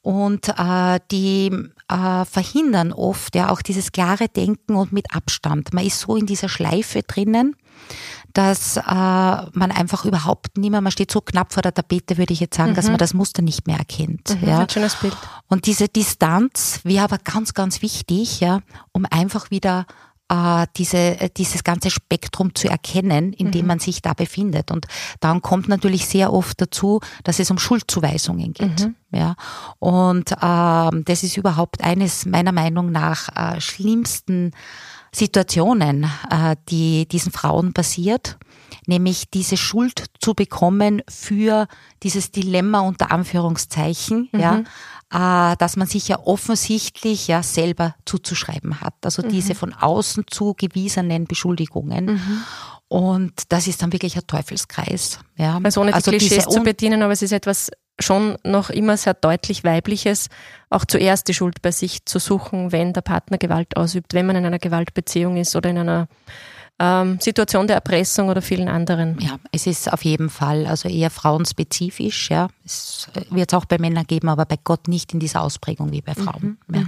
und 0.01 0.49
äh, 0.49 0.99
die 1.11 1.51
äh, 1.87 2.25
verhindern 2.25 2.93
oft 2.93 3.35
ja 3.35 3.49
auch 3.49 3.61
dieses 3.61 3.91
klare 3.91 4.27
Denken 4.27 4.75
und 4.75 4.91
mit 4.91 5.13
Abstand. 5.15 5.73
Man 5.73 5.85
ist 5.85 5.99
so 5.99 6.15
in 6.15 6.25
dieser 6.25 6.49
Schleife 6.49 7.03
drinnen 7.03 7.55
dass 8.33 8.77
äh, 8.77 8.81
man 8.83 9.71
einfach 9.71 10.05
überhaupt 10.05 10.57
nicht 10.57 10.71
mehr, 10.71 10.81
man 10.81 10.91
steht 10.91 11.11
so 11.11 11.21
knapp 11.21 11.53
vor 11.53 11.61
der 11.61 11.73
Tapete, 11.73 12.17
würde 12.17 12.33
ich 12.33 12.39
jetzt 12.39 12.55
sagen, 12.55 12.71
mhm. 12.71 12.75
dass 12.75 12.87
man 12.87 12.97
das 12.97 13.13
Muster 13.13 13.41
nicht 13.41 13.67
mehr 13.67 13.77
erkennt. 13.77 14.41
Mhm, 14.41 14.47
ja. 14.47 14.59
Ein 14.59 14.69
schönes 14.69 14.95
Bild. 14.95 15.15
Und 15.47 15.65
diese 15.65 15.87
Distanz 15.87 16.79
wäre 16.83 17.03
aber 17.03 17.17
ganz, 17.17 17.53
ganz 17.53 17.81
wichtig, 17.81 18.39
ja, 18.39 18.61
um 18.93 19.05
einfach 19.09 19.51
wieder 19.51 19.85
äh, 20.29 20.65
diese, 20.77 20.97
äh, 20.97 21.29
dieses 21.35 21.63
ganze 21.63 21.89
Spektrum 21.89 22.55
zu 22.55 22.69
erkennen, 22.69 23.33
in 23.33 23.51
dem 23.51 23.61
mhm. 23.61 23.67
man 23.67 23.79
sich 23.79 24.01
da 24.01 24.13
befindet. 24.13 24.71
Und 24.71 24.87
dann 25.19 25.41
kommt 25.41 25.67
natürlich 25.67 26.07
sehr 26.07 26.31
oft 26.31 26.61
dazu, 26.61 27.01
dass 27.23 27.39
es 27.39 27.51
um 27.51 27.59
Schuldzuweisungen 27.59 28.53
geht. 28.53 28.79
Mhm. 28.79 28.95
Ja. 29.11 29.35
Und 29.79 30.31
äh, 30.31 31.03
das 31.03 31.23
ist 31.23 31.37
überhaupt 31.37 31.83
eines 31.83 32.25
meiner 32.25 32.51
Meinung 32.51 32.91
nach 32.91 33.29
äh, 33.35 33.59
schlimmsten 33.59 34.51
Situationen, 35.13 36.05
äh, 36.29 36.55
die 36.69 37.07
diesen 37.07 37.33
Frauen 37.33 37.73
passiert, 37.73 38.37
nämlich 38.87 39.29
diese 39.29 39.57
Schuld 39.57 40.05
zu 40.21 40.33
bekommen 40.33 41.01
für 41.09 41.67
dieses 42.03 42.31
Dilemma 42.31 42.79
unter 42.79 43.11
Anführungszeichen, 43.11 44.29
mhm. 44.31 44.39
ja, 44.39 44.63
äh, 45.51 45.57
dass 45.57 45.75
man 45.75 45.87
sich 45.87 46.07
ja 46.07 46.19
offensichtlich 46.19 47.27
ja 47.27 47.43
selber 47.43 47.95
zuzuschreiben 48.05 48.79
hat. 48.79 48.93
Also 49.03 49.21
mhm. 49.21 49.29
diese 49.29 49.53
von 49.53 49.73
außen 49.73 50.23
zugewiesenen 50.27 51.25
Beschuldigungen. 51.25 52.05
Mhm. 52.05 52.43
Und 52.87 53.33
das 53.49 53.67
ist 53.67 53.81
dann 53.81 53.93
wirklich 53.93 54.15
ein 54.15 54.27
Teufelskreis. 54.27 55.19
Ja. 55.37 55.59
Also 55.63 55.81
ohne 55.81 55.91
die 55.91 55.95
also 55.95 56.11
Klischees 56.11 56.45
zu 56.45 56.61
bedienen, 56.61 57.01
aber 57.01 57.13
es 57.13 57.21
ist 57.21 57.31
etwas 57.31 57.71
schon 58.01 58.37
noch 58.43 58.69
immer 58.69 58.97
sehr 58.97 59.13
deutlich 59.13 59.63
weibliches, 59.63 60.29
auch 60.69 60.85
zuerst 60.85 61.27
die 61.27 61.33
Schuld 61.33 61.61
bei 61.61 61.71
sich 61.71 62.05
zu 62.05 62.19
suchen, 62.19 62.71
wenn 62.71 62.93
der 62.93 63.01
Partner 63.01 63.37
Gewalt 63.37 63.77
ausübt, 63.77 64.13
wenn 64.13 64.25
man 64.25 64.35
in 64.35 64.45
einer 64.45 64.59
Gewaltbeziehung 64.59 65.37
ist 65.37 65.55
oder 65.55 65.69
in 65.69 65.77
einer 65.77 66.07
ähm, 66.79 67.19
Situation 67.19 67.67
der 67.67 67.75
Erpressung 67.75 68.29
oder 68.29 68.41
vielen 68.41 68.67
anderen. 68.67 69.19
Ja, 69.19 69.37
es 69.51 69.67
ist 69.67 69.91
auf 69.91 70.03
jeden 70.03 70.29
Fall 70.29 70.65
also 70.65 70.89
eher 70.89 71.11
frauenspezifisch. 71.11 72.31
Ja, 72.31 72.47
es 72.65 73.07
wird 73.29 73.53
es 73.53 73.57
auch 73.57 73.65
bei 73.65 73.77
Männern 73.77 74.05
geben, 74.07 74.29
aber 74.29 74.45
bei 74.45 74.57
Gott 74.63 74.87
nicht 74.87 75.13
in 75.13 75.19
dieser 75.19 75.43
Ausprägung 75.43 75.91
wie 75.91 76.01
bei 76.01 76.15
Frauen. 76.15 76.57
Mhm, 76.67 76.75
ja. 76.75 76.85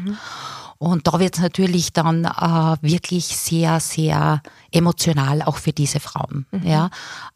Und 0.83 1.07
da 1.07 1.17
wird 1.17 1.35
es 1.35 1.41
natürlich 1.41 1.93
dann 1.93 2.25
äh, 2.25 2.75
wirklich 2.81 3.27
sehr, 3.27 3.79
sehr 3.79 4.41
emotional 4.69 5.41
auch 5.43 5.55
für 5.55 5.71
diese 5.71 6.01
Frauen. 6.01 6.45
Mhm. 6.51 6.67
Ja, 6.67 6.89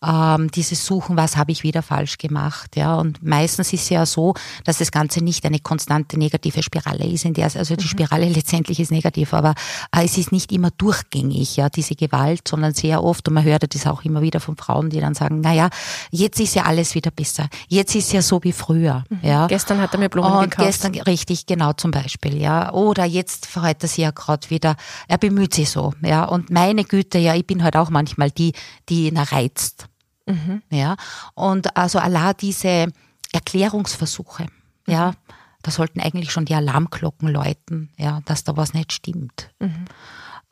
ähm, 0.03 0.51
dieses 0.51 0.85
Suchen, 0.85 1.15
was 1.15 1.37
habe 1.37 1.53
ich 1.53 1.63
wieder 1.63 1.81
falsch 1.81 2.17
gemacht. 2.17 2.75
Ja, 2.75 2.95
und 2.95 3.23
meistens 3.23 3.71
ist 3.71 3.83
es 3.83 3.89
ja 3.89 4.05
so, 4.05 4.33
dass 4.65 4.79
das 4.79 4.91
Ganze 4.91 5.23
nicht 5.23 5.45
eine 5.45 5.59
konstante 5.59 6.19
negative 6.19 6.61
Spirale 6.61 7.05
ist, 7.05 7.23
in 7.23 7.33
der 7.33 7.45
also 7.45 7.77
die 7.77 7.85
mhm. 7.85 7.89
Spirale 7.89 8.27
letztendlich 8.37 8.81
ist 8.81 8.91
negativ, 8.91 9.33
aber 9.33 9.53
äh, 9.95 10.03
es 10.03 10.17
ist 10.17 10.33
nicht 10.33 10.51
immer 10.51 10.71
durchgängig, 10.71 11.55
ja, 11.55 11.69
diese 11.69 11.95
Gewalt, 11.95 12.45
sondern 12.45 12.73
sehr 12.73 13.01
oft 13.01 13.29
und 13.29 13.35
man 13.35 13.45
hört 13.45 13.73
das 13.73 13.87
auch 13.87 14.03
immer 14.03 14.21
wieder 14.21 14.41
von 14.41 14.57
Frauen, 14.57 14.89
die 14.89 14.99
dann 14.99 15.13
sagen, 15.13 15.39
na 15.39 15.53
ja, 15.53 15.69
jetzt 16.11 16.41
ist 16.41 16.55
ja 16.55 16.63
alles 16.63 16.95
wieder 16.95 17.11
besser, 17.11 17.47
jetzt 17.69 17.95
ist 17.95 18.11
ja 18.11 18.21
so 18.21 18.43
wie 18.43 18.51
früher. 18.51 19.05
Mhm. 19.09 19.19
Ja, 19.21 19.47
gestern 19.47 19.79
hat 19.79 19.93
er 19.93 19.99
mir 19.99 20.09
Blumen 20.09 20.33
und 20.33 20.51
gekauft. 20.51 20.67
Gestern 20.67 20.95
richtig, 20.95 21.45
genau 21.45 21.71
zum 21.71 21.91
Beispiel, 21.91 22.35
ja, 22.35 22.73
oder 22.73 23.05
jetzt 23.05 23.37
freut 23.46 23.84
er 23.84 23.89
sich 23.89 24.03
ja 24.03 24.12
gerade 24.12 24.50
wieder, 24.50 24.75
er 25.08 25.17
bemüht 25.17 25.53
sich 25.53 25.70
so, 25.70 25.94
ja, 26.01 26.25
und 26.25 26.50
meine 26.50 26.84
Güte, 26.84 27.17
ja, 27.17 27.36
ich 27.36 27.46
bin 27.46 27.63
halt 27.63 27.75
auch 27.75 27.89
manchmal 27.89 28.32
die, 28.32 28.53
die 28.89 29.08
ihn 29.08 29.17
reizt. 29.17 29.88
Mhm. 30.25 30.62
Ja, 30.70 30.98
und 31.36 31.77
also 31.77 32.00
Allah 32.00 32.34
diese 32.34 32.88
Erklärungsversuche, 33.32 34.44
mhm. 34.44 34.94
ja, 34.94 35.13
da 35.62 35.72
sollten 35.72 36.00
eigentlich 36.00 36.32
schon 36.32 36.46
die 36.46 36.56
Alarmglocken 36.56 37.29
läuten, 37.29 37.91
ja, 37.98 38.22
dass 38.25 38.44
da 38.44 38.58
was 38.58 38.74
nicht 38.74 38.91
stimmt. 38.91 39.51
Mhm. 39.60 39.86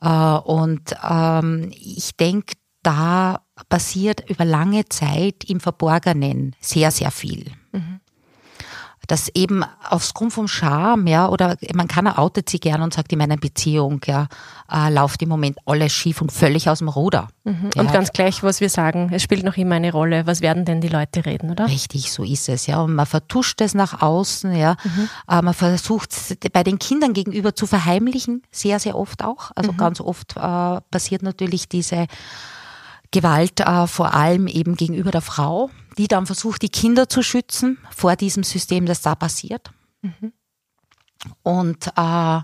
Äh, 0.01 0.09
und 0.09 0.95
ähm, 1.03 1.71
ich 1.71 2.15
denke, 2.15 2.55
da 2.83 3.41
passiert 3.69 4.29
über 4.29 4.45
lange 4.45 4.85
Zeit 4.85 5.43
im 5.45 5.59
Verborgenen 5.59 6.55
sehr, 6.59 6.91
sehr 6.91 7.11
viel. 7.11 7.51
Mhm 7.71 7.99
dass 9.07 9.29
eben 9.33 9.63
aufgrund 9.89 10.33
vom 10.33 10.47
Charme, 10.47 11.07
ja, 11.07 11.29
oder 11.29 11.57
man 11.73 11.87
kann, 11.87 12.05
er 12.05 12.19
outet 12.19 12.49
sie 12.49 12.59
gern 12.59 12.81
und 12.81 12.93
sagt, 12.93 13.11
in 13.11 13.19
meiner 13.19 13.37
Beziehung, 13.37 14.01
ja, 14.05 14.27
äh, 14.71 14.91
läuft 14.91 15.21
im 15.21 15.29
Moment 15.29 15.57
alles 15.65 15.91
schief 15.91 16.21
und 16.21 16.31
völlig 16.31 16.69
aus 16.69 16.79
dem 16.79 16.89
Ruder. 16.89 17.27
Mhm. 17.43 17.69
Und 17.77 17.93
ganz 17.93 18.11
gleich, 18.11 18.43
was 18.43 18.61
wir 18.61 18.69
sagen, 18.69 19.09
es 19.13 19.21
spielt 19.21 19.43
noch 19.43 19.57
immer 19.57 19.75
eine 19.75 19.91
Rolle. 19.91 20.25
Was 20.25 20.41
werden 20.41 20.65
denn 20.65 20.81
die 20.81 20.87
Leute 20.87 21.25
reden, 21.25 21.51
oder? 21.51 21.67
Richtig, 21.67 22.11
so 22.11 22.23
ist 22.23 22.49
es, 22.49 22.67
ja. 22.67 22.81
Und 22.81 22.95
man 22.95 23.05
vertuscht 23.05 23.61
es 23.61 23.73
nach 23.73 24.01
außen, 24.01 24.55
ja. 24.55 24.75
Mhm. 24.83 25.09
Äh, 25.29 25.41
man 25.41 25.53
versucht 25.53 26.11
es 26.11 26.37
bei 26.51 26.63
den 26.63 26.79
Kindern 26.79 27.13
gegenüber 27.13 27.55
zu 27.55 27.67
verheimlichen, 27.67 28.43
sehr, 28.51 28.79
sehr 28.79 28.97
oft 28.97 29.23
auch. 29.23 29.51
Also 29.55 29.71
mhm. 29.71 29.77
ganz 29.77 30.01
oft 30.01 30.35
äh, 30.35 30.81
passiert 30.91 31.21
natürlich 31.21 31.69
diese 31.69 32.07
Gewalt 33.15 33.61
äh, 33.61 33.87
vor 33.87 34.13
allem 34.13 34.47
eben 34.47 34.75
gegenüber 34.75 35.09
der 35.09 35.21
Frau, 35.21 35.69
die 35.97 36.09
dann 36.09 36.25
versucht, 36.25 36.61
die 36.61 36.69
Kinder 36.69 37.07
zu 37.07 37.23
schützen 37.23 37.77
vor 37.91 38.17
diesem 38.17 38.43
System, 38.43 38.85
das 38.85 39.01
da 39.01 39.15
passiert. 39.15 39.71
Mhm. 40.01 40.33
Und, 41.41 41.87
äh, 41.95 42.39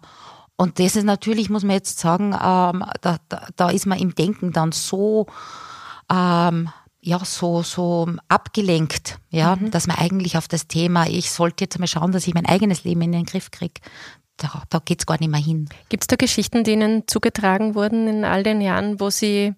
und 0.55 0.79
das 0.79 0.95
ist 0.95 1.03
natürlich, 1.03 1.49
muss 1.49 1.63
man 1.63 1.75
jetzt 1.75 1.99
sagen, 1.99 2.27
ähm, 2.33 2.85
da, 3.01 3.17
da, 3.27 3.47
da 3.57 3.69
ist 3.69 3.85
man 3.85 3.99
im 3.99 4.15
Denken 4.15 4.53
dann 4.53 4.71
so, 4.71 5.27
ähm, 6.09 6.69
ja, 7.01 7.19
so, 7.25 7.63
so 7.63 8.07
abgelenkt, 8.29 9.19
ja, 9.29 9.57
mhm. 9.57 9.71
dass 9.71 9.87
man 9.87 9.97
eigentlich 9.97 10.37
auf 10.37 10.47
das 10.47 10.67
Thema, 10.67 11.05
ich 11.07 11.31
sollte 11.31 11.65
jetzt 11.65 11.79
mal 11.79 11.87
schauen, 11.87 12.13
dass 12.13 12.27
ich 12.27 12.33
mein 12.33 12.45
eigenes 12.45 12.85
Leben 12.85 13.01
in 13.01 13.11
den 13.11 13.25
Griff 13.25 13.51
kriege, 13.51 13.81
da, 14.37 14.63
da 14.69 14.79
geht 14.79 15.01
es 15.01 15.05
gar 15.05 15.17
nicht 15.19 15.29
mehr 15.29 15.41
hin. 15.41 15.67
Gibt 15.89 16.03
es 16.03 16.07
da 16.07 16.15
Geschichten, 16.15 16.63
die 16.63 16.71
Ihnen 16.71 17.03
zugetragen 17.07 17.75
wurden 17.75 18.07
in 18.07 18.23
all 18.23 18.43
den 18.43 18.61
Jahren, 18.61 19.01
wo 19.01 19.09
Sie 19.09 19.53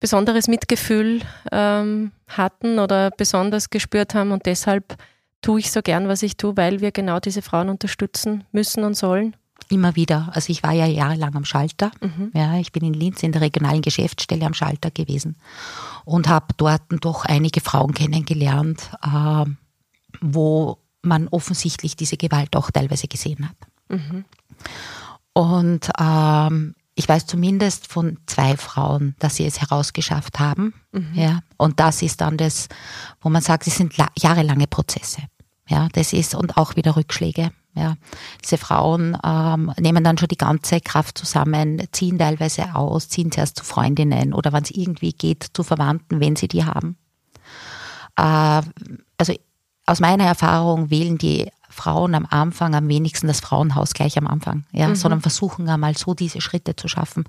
besonderes 0.00 0.48
Mitgefühl 0.48 1.22
ähm, 1.50 2.12
hatten 2.28 2.78
oder 2.78 3.10
besonders 3.10 3.70
gespürt 3.70 4.14
haben 4.14 4.32
und 4.32 4.46
deshalb 4.46 4.96
tue 5.42 5.60
ich 5.60 5.70
so 5.70 5.82
gern, 5.82 6.08
was 6.08 6.22
ich 6.22 6.36
tue, 6.36 6.56
weil 6.56 6.80
wir 6.80 6.92
genau 6.92 7.20
diese 7.20 7.42
Frauen 7.42 7.68
unterstützen 7.68 8.44
müssen 8.52 8.84
und 8.84 8.94
sollen? 8.94 9.36
Immer 9.70 9.96
wieder. 9.96 10.30
Also 10.32 10.50
ich 10.50 10.62
war 10.62 10.72
ja 10.72 10.86
jahrelang 10.86 11.34
am 11.34 11.44
Schalter. 11.44 11.90
Mhm. 12.00 12.30
Ja, 12.32 12.58
ich 12.58 12.72
bin 12.72 12.84
in 12.84 12.94
Linz 12.94 13.22
in 13.22 13.32
der 13.32 13.42
regionalen 13.42 13.82
Geschäftsstelle 13.82 14.46
am 14.46 14.54
Schalter 14.54 14.90
gewesen 14.90 15.36
und 16.04 16.28
habe 16.28 16.46
dort 16.56 16.82
doch 17.00 17.24
einige 17.24 17.60
Frauen 17.60 17.92
kennengelernt, 17.92 18.90
äh, 19.02 19.44
wo 20.20 20.78
man 21.02 21.28
offensichtlich 21.28 21.96
diese 21.96 22.16
Gewalt 22.16 22.56
auch 22.56 22.70
teilweise 22.70 23.08
gesehen 23.08 23.48
hat. 23.48 23.56
Mhm. 23.88 24.24
Und 25.34 25.90
ähm, 26.00 26.74
ich 26.98 27.08
weiß 27.08 27.26
zumindest 27.26 27.86
von 27.86 28.18
zwei 28.26 28.56
Frauen, 28.56 29.14
dass 29.20 29.36
sie 29.36 29.46
es 29.46 29.60
herausgeschafft 29.60 30.40
haben. 30.40 30.74
Mhm. 30.90 31.14
Ja, 31.14 31.40
und 31.56 31.78
das 31.78 32.02
ist 32.02 32.20
dann 32.20 32.36
das, 32.36 32.68
wo 33.20 33.28
man 33.28 33.40
sagt, 33.40 33.68
es 33.68 33.76
sind 33.76 33.94
jahrelange 34.16 34.66
Prozesse. 34.66 35.22
Ja, 35.68 35.88
das 35.92 36.12
ist 36.12 36.34
und 36.34 36.56
auch 36.56 36.74
wieder 36.74 36.96
Rückschläge. 36.96 37.52
Ja, 37.74 37.94
diese 38.42 38.58
Frauen 38.58 39.16
ähm, 39.24 39.72
nehmen 39.78 40.02
dann 40.02 40.18
schon 40.18 40.26
die 40.26 40.36
ganze 40.36 40.80
Kraft 40.80 41.18
zusammen, 41.18 41.86
ziehen 41.92 42.18
teilweise 42.18 42.74
aus, 42.74 43.08
ziehen 43.08 43.30
zuerst 43.30 43.58
zu 43.58 43.64
Freundinnen 43.64 44.34
oder 44.34 44.52
wenn 44.52 44.64
es 44.64 44.72
irgendwie 44.72 45.12
geht 45.12 45.46
zu 45.52 45.62
Verwandten, 45.62 46.18
wenn 46.18 46.34
sie 46.34 46.48
die 46.48 46.64
haben. 46.64 46.96
Äh, 48.16 48.62
also 49.16 49.34
aus 49.86 50.00
meiner 50.00 50.24
Erfahrung 50.24 50.90
wählen 50.90 51.16
die 51.16 51.48
Frauen 51.78 52.14
am 52.14 52.26
Anfang 52.28 52.74
am 52.74 52.88
wenigsten 52.88 53.28
das 53.28 53.40
Frauenhaus 53.40 53.94
gleich 53.94 54.18
am 54.18 54.26
Anfang, 54.26 54.64
ja, 54.72 54.88
mhm. 54.88 54.96
sondern 54.96 55.20
versuchen 55.20 55.68
einmal 55.68 55.96
so 55.96 56.12
diese 56.12 56.40
Schritte 56.40 56.74
zu 56.74 56.88
schaffen. 56.88 57.24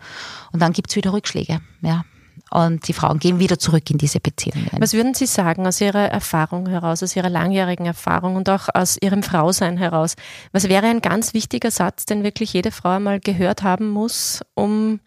Und 0.52 0.62
dann 0.62 0.74
gibt 0.74 0.90
es 0.90 0.96
wieder 0.96 1.14
Rückschläge, 1.14 1.60
ja. 1.82 2.04
Und 2.52 2.88
die 2.88 2.94
Frauen 2.94 3.20
gehen 3.20 3.38
wieder 3.38 3.60
zurück 3.60 3.90
in 3.92 4.00
diese 4.00 4.20
Beziehungen. 4.20 4.72
Was 4.80 4.94
würden 4.94 5.14
Sie 5.14 5.28
sagen 5.28 5.68
aus 5.68 5.82
Ihrer 5.82 6.10
Erfahrung 6.10 6.68
heraus, 6.68 7.04
aus 7.04 7.16
Ihrer 7.16 7.30
langjährigen 7.30 7.86
Erfahrung 7.86 8.36
und 8.36 8.50
auch 8.50 8.70
aus 8.74 8.98
Ihrem 9.00 9.22
Frausein 9.22 9.78
heraus? 9.78 10.16
Was 10.52 10.68
wäre 10.68 10.88
ein 10.88 11.02
ganz 11.02 11.36
wichtiger 11.36 11.70
Satz, 11.70 12.06
den 12.06 12.24
wirklich 12.24 12.54
jede 12.54 12.72
Frau 12.72 12.90
einmal 12.90 13.20
gehört 13.20 13.62
haben 13.62 13.90
muss, 13.90 14.42
um 14.56 15.00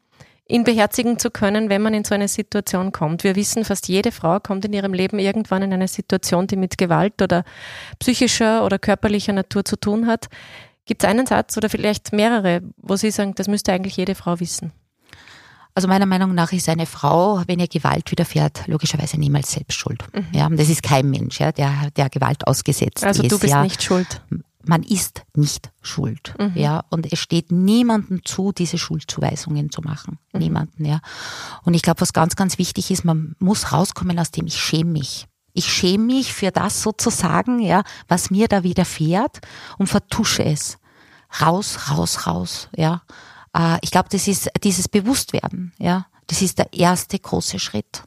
ihn 0.53 0.65
beherzigen 0.65 1.19
zu 1.19 1.31
können, 1.31 1.71
wenn 1.71 1.83
man 1.83 1.95
in 1.95 2.05
so 2.05 2.15
eine 2.15 2.29
Situation 2.29 2.93
kommt. 2.93 3.25
Wir 3.25 3.37
wissen, 3.37 3.65
fast 3.65 3.89
jede 3.89 4.13
Frau 4.13 4.39
kommt 4.39 4.65
in 4.65 4.73
ihrem 4.73 4.93
Leben 4.93 5.19
irgendwann 5.19 5.63
in 5.63 5.73
eine 5.73 5.89
Situation, 5.89 6.47
die 6.47 6.57
mit 6.57 6.77
Gewalt 6.77 7.23
oder 7.23 7.45
psychischer 7.99 8.65
oder 8.65 8.79
körperlicher 8.79 9.33
Natur 9.33 9.65
zu 9.65 9.77
tun 9.77 10.07
hat. 10.07 10.29
Gibt 10.85 11.03
es 11.03 11.09
einen 11.09 11.27
Satz 11.27 11.57
oder 11.57 11.71
vielleicht 11.71 12.13
mehrere, 12.13 12.61
wo 12.77 12.97
Sie 12.97 13.11
sagen, 13.11 13.35
das 13.35 13.49
müsste 13.49 13.73
eigentlich 13.73 13.97
jede 13.97 14.15
Frau 14.15 14.41
wissen? 14.41 14.73
Also 15.75 15.89
meiner 15.89 16.05
Meinung 16.05 16.35
nach 16.35 16.53
ist 16.53 16.69
eine 16.69 16.85
Frau, 16.85 17.43
wenn 17.47 17.59
ihr 17.59 17.69
Gewalt 17.69 18.11
widerfährt, 18.11 18.67
logischerweise 18.67 19.19
niemals 19.19 19.53
selbst 19.53 19.79
schuld. 19.79 20.05
Mhm. 20.13 20.27
Ja, 20.33 20.49
das 20.51 20.69
ist 20.69 20.83
kein 20.83 21.09
Mensch, 21.09 21.41
ja, 21.41 21.51
der, 21.51 21.91
der 21.97 22.11
Gewalt 22.11 22.47
ausgesetzt 22.47 23.05
also 23.05 23.23
ist. 23.23 23.25
Also 23.25 23.37
du 23.37 23.41
bist 23.41 23.55
ja. 23.55 23.63
nicht 23.63 23.83
schuld 23.83 24.21
man 24.65 24.83
ist 24.83 25.23
nicht 25.35 25.73
schuld, 25.81 26.35
mhm. 26.39 26.53
ja, 26.55 26.85
und 26.91 27.13
es 27.13 27.19
steht 27.19 27.53
niemandem 27.53 28.25
zu, 28.25 28.53
diese 28.53 28.79
Schuldzuweisungen 28.79 29.71
zu 29.71 29.83
machen, 29.83 30.19
mhm. 30.33 30.41
niemanden, 30.41 30.85
ja. 30.85 31.01
Und 31.65 31.75
ich 31.75 31.83
glaube, 31.83 32.01
was 32.01 32.13
ganz, 32.13 32.37
ganz 32.37 32.59
wichtig 32.59 32.91
ist, 32.91 33.05
man 33.05 33.35
muss 33.39 33.73
rauskommen 33.73 34.19
aus 34.19 34.31
dem, 34.31 34.47
ich 34.47 34.59
schäme 34.59 34.91
mich. 34.91 35.27
Ich 35.55 35.71
schäme 35.71 36.05
mich 36.05 36.33
für 36.33 36.51
das 36.51 36.83
sozusagen, 36.83 37.59
ja, 37.61 37.83
was 38.09 38.31
mir 38.31 38.49
da 38.49 38.63
widerfährt 38.63 39.41
und 39.79 39.87
vertusche 39.87 40.45
es. 40.45 40.79
Raus, 41.41 41.91
raus, 41.91 42.27
raus, 42.27 42.69
ja. 42.77 43.03
Äh, 43.57 43.79
ich 43.83 43.91
glaube, 43.91 44.09
das 44.11 44.29
ist 44.29 44.51
dieses 44.63 44.89
Bewusstwerden, 44.89 45.73
ja. 45.79 46.07
Das 46.29 46.41
ist 46.41 46.59
der 46.59 46.73
erste 46.73 47.19
große 47.19 47.59
Schritt. 47.59 48.05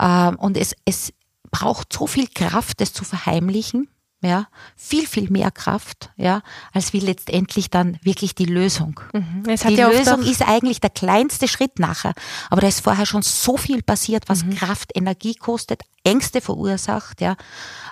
Ähm, 0.00 0.36
und 0.36 0.56
es, 0.56 0.74
es 0.84 1.12
braucht 1.50 1.92
so 1.92 2.06
viel 2.06 2.28
Kraft, 2.28 2.80
das 2.80 2.92
zu 2.92 3.04
verheimlichen, 3.04 3.88
ja, 4.20 4.48
viel, 4.76 5.06
viel 5.06 5.30
mehr 5.30 5.50
Kraft, 5.50 6.10
ja, 6.16 6.42
als 6.72 6.92
wie 6.92 7.00
letztendlich 7.00 7.70
dann 7.70 7.98
wirklich 8.02 8.34
die 8.34 8.46
Lösung. 8.46 9.00
Mhm. 9.12 9.44
die 9.44 9.74
ja 9.74 9.88
Lösung 9.88 10.22
ist 10.22 10.42
eigentlich 10.42 10.80
der 10.80 10.90
kleinste 10.90 11.46
Schritt 11.46 11.78
nachher, 11.78 12.14
aber 12.50 12.60
da 12.60 12.68
ist 12.68 12.80
vorher 12.80 13.06
schon 13.06 13.22
so 13.22 13.56
viel 13.56 13.82
passiert, 13.82 14.28
was 14.28 14.44
mhm. 14.44 14.56
Kraft, 14.56 14.90
Energie 14.96 15.34
kostet, 15.34 15.82
Ängste 16.02 16.40
verursacht, 16.40 17.20
ja, 17.20 17.32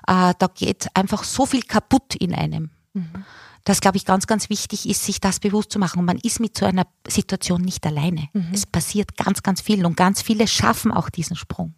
äh, 0.08 0.34
da 0.38 0.46
geht 0.52 0.88
einfach 0.94 1.22
so 1.22 1.46
viel 1.46 1.62
kaputt 1.62 2.16
in 2.16 2.34
einem. 2.34 2.70
Mhm. 2.92 3.24
Das, 3.64 3.80
glaube 3.80 3.96
ich, 3.96 4.04
ganz, 4.04 4.28
ganz 4.28 4.48
wichtig 4.48 4.88
ist, 4.88 5.04
sich 5.04 5.20
das 5.20 5.40
bewusst 5.40 5.72
zu 5.72 5.80
machen. 5.80 5.98
Und 5.98 6.04
man 6.04 6.18
ist 6.18 6.38
mit 6.38 6.56
so 6.56 6.66
einer 6.66 6.86
Situation 7.08 7.62
nicht 7.62 7.84
alleine. 7.84 8.28
Mhm. 8.32 8.50
Es 8.52 8.64
passiert 8.64 9.16
ganz, 9.16 9.42
ganz 9.42 9.60
viel 9.60 9.84
und 9.84 9.96
ganz 9.96 10.22
viele 10.22 10.46
schaffen 10.46 10.92
auch 10.92 11.10
diesen 11.10 11.34
Sprung. 11.34 11.74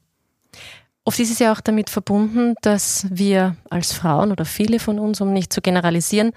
Oft 1.08 1.20
ist 1.20 1.30
es 1.30 1.38
ja 1.38 1.54
auch 1.54 1.62
damit 1.62 1.88
verbunden, 1.88 2.54
dass 2.60 3.06
wir 3.08 3.56
als 3.70 3.94
Frauen 3.94 4.30
oder 4.30 4.44
viele 4.44 4.78
von 4.78 4.98
uns, 4.98 5.22
um 5.22 5.32
nicht 5.32 5.54
zu 5.54 5.62
generalisieren, 5.62 6.32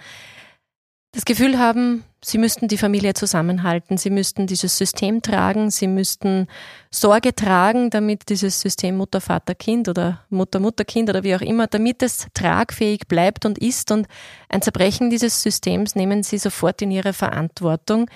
das 1.11 1.25
Gefühl 1.25 1.59
haben, 1.59 2.05
sie 2.23 2.37
müssten 2.37 2.69
die 2.69 2.77
Familie 2.77 3.13
zusammenhalten, 3.13 3.97
sie 3.97 4.09
müssten 4.09 4.47
dieses 4.47 4.77
System 4.77 5.21
tragen, 5.21 5.71
sie 5.71 5.87
müssten 5.87 6.47
Sorge 6.89 7.35
tragen, 7.35 7.89
damit 7.89 8.29
dieses 8.29 8.61
System 8.61 8.95
Mutter, 8.95 9.19
Vater, 9.19 9.55
Kind 9.55 9.89
oder 9.89 10.23
Mutter, 10.29 10.61
Mutter, 10.61 10.85
Kind 10.85 11.09
oder 11.09 11.25
wie 11.25 11.35
auch 11.35 11.41
immer, 11.41 11.67
damit 11.67 12.01
es 12.01 12.27
tragfähig 12.33 13.09
bleibt 13.09 13.45
und 13.45 13.57
ist. 13.57 13.91
Und 13.91 14.07
ein 14.47 14.61
Zerbrechen 14.61 15.09
dieses 15.09 15.43
Systems 15.43 15.95
nehmen 15.95 16.23
sie 16.23 16.37
sofort 16.37 16.81
in 16.81 16.91
ihre 16.91 17.11
Verantwortung. 17.11 18.09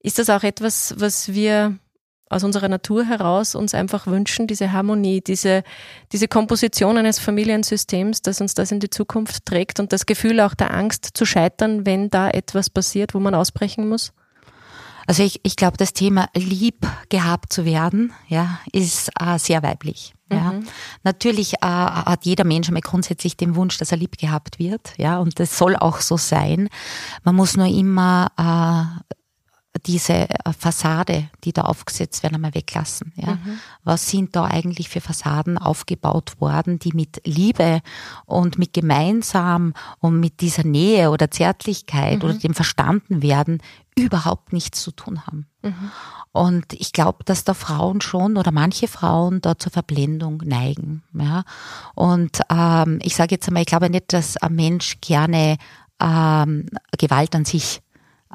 Ist 0.00 0.18
das 0.18 0.28
auch 0.28 0.42
etwas, 0.42 0.96
was 0.98 1.32
wir 1.32 1.78
aus 2.30 2.42
unserer 2.42 2.68
Natur 2.68 3.04
heraus 3.04 3.54
uns 3.54 3.74
einfach 3.74 4.06
wünschen, 4.06 4.46
diese 4.46 4.72
Harmonie, 4.72 5.20
diese, 5.20 5.62
diese 6.12 6.28
Komposition 6.28 6.96
eines 6.96 7.18
Familiensystems, 7.18 8.22
das 8.22 8.40
uns 8.40 8.54
das 8.54 8.72
in 8.72 8.80
die 8.80 8.90
Zukunft 8.90 9.46
trägt 9.46 9.78
und 9.78 9.92
das 9.92 10.06
Gefühl 10.06 10.40
auch 10.40 10.54
der 10.54 10.74
Angst 10.74 11.10
zu 11.14 11.26
scheitern, 11.26 11.86
wenn 11.86 12.10
da 12.10 12.30
etwas 12.30 12.70
passiert, 12.70 13.14
wo 13.14 13.20
man 13.20 13.34
ausbrechen 13.34 13.88
muss? 13.88 14.12
Also 15.06 15.22
ich, 15.22 15.40
ich 15.42 15.56
glaube, 15.56 15.76
das 15.76 15.92
Thema 15.92 16.28
lieb 16.34 16.86
gehabt 17.10 17.52
zu 17.52 17.64
werden, 17.64 18.12
ja, 18.28 18.58
ist 18.72 19.10
äh, 19.20 19.38
sehr 19.38 19.62
weiblich. 19.62 20.14
Ja. 20.32 20.52
Mhm. 20.52 20.66
Natürlich 21.02 21.54
äh, 21.54 21.66
hat 21.66 22.24
jeder 22.24 22.44
Mensch 22.44 22.68
einmal 22.68 22.80
grundsätzlich 22.80 23.36
den 23.36 23.54
Wunsch, 23.54 23.76
dass 23.76 23.92
er 23.92 23.98
lieb 23.98 24.16
gehabt 24.16 24.58
wird, 24.58 24.94
ja, 24.96 25.18
und 25.18 25.38
das 25.38 25.58
soll 25.58 25.76
auch 25.76 26.00
so 26.00 26.16
sein. 26.16 26.70
Man 27.22 27.36
muss 27.36 27.56
nur 27.56 27.66
immer 27.66 28.28
äh, 28.38 29.14
diese 29.86 30.28
äh, 30.28 30.52
Fassade, 30.56 31.28
die 31.42 31.52
da 31.52 31.62
aufgesetzt 31.62 32.22
werden, 32.22 32.36
einmal 32.36 32.54
weglassen. 32.54 33.12
Ja? 33.16 33.34
Mhm. 33.34 33.58
Was 33.82 34.08
sind 34.08 34.36
da 34.36 34.44
eigentlich 34.44 34.88
für 34.88 35.00
Fassaden 35.00 35.58
aufgebaut 35.58 36.40
worden, 36.40 36.78
die 36.78 36.92
mit 36.92 37.20
Liebe 37.24 37.80
und 38.24 38.58
mit 38.58 38.72
gemeinsam 38.72 39.74
und 39.98 40.20
mit 40.20 40.40
dieser 40.40 40.64
Nähe 40.64 41.10
oder 41.10 41.30
Zärtlichkeit 41.30 42.22
mhm. 42.22 42.24
oder 42.28 42.34
dem 42.34 42.54
Verstandenwerden 42.54 43.60
überhaupt 43.96 44.52
nichts 44.52 44.82
zu 44.82 44.90
tun 44.90 45.26
haben. 45.26 45.46
Mhm. 45.62 45.90
Und 46.32 46.72
ich 46.72 46.92
glaube, 46.92 47.22
dass 47.24 47.44
da 47.44 47.54
Frauen 47.54 48.00
schon 48.00 48.36
oder 48.36 48.50
manche 48.50 48.88
Frauen 48.88 49.40
da 49.40 49.56
zur 49.56 49.70
Verblendung 49.70 50.42
neigen. 50.44 51.02
Ja? 51.12 51.44
Und 51.94 52.40
ähm, 52.50 52.98
ich 53.02 53.14
sage 53.14 53.36
jetzt 53.36 53.46
einmal, 53.48 53.62
ich 53.62 53.68
glaube 53.68 53.90
nicht, 53.90 54.12
dass 54.12 54.36
ein 54.36 54.54
Mensch 54.54 55.00
gerne 55.00 55.58
ähm, 56.00 56.66
Gewalt 56.98 57.34
an 57.36 57.44
sich 57.44 57.80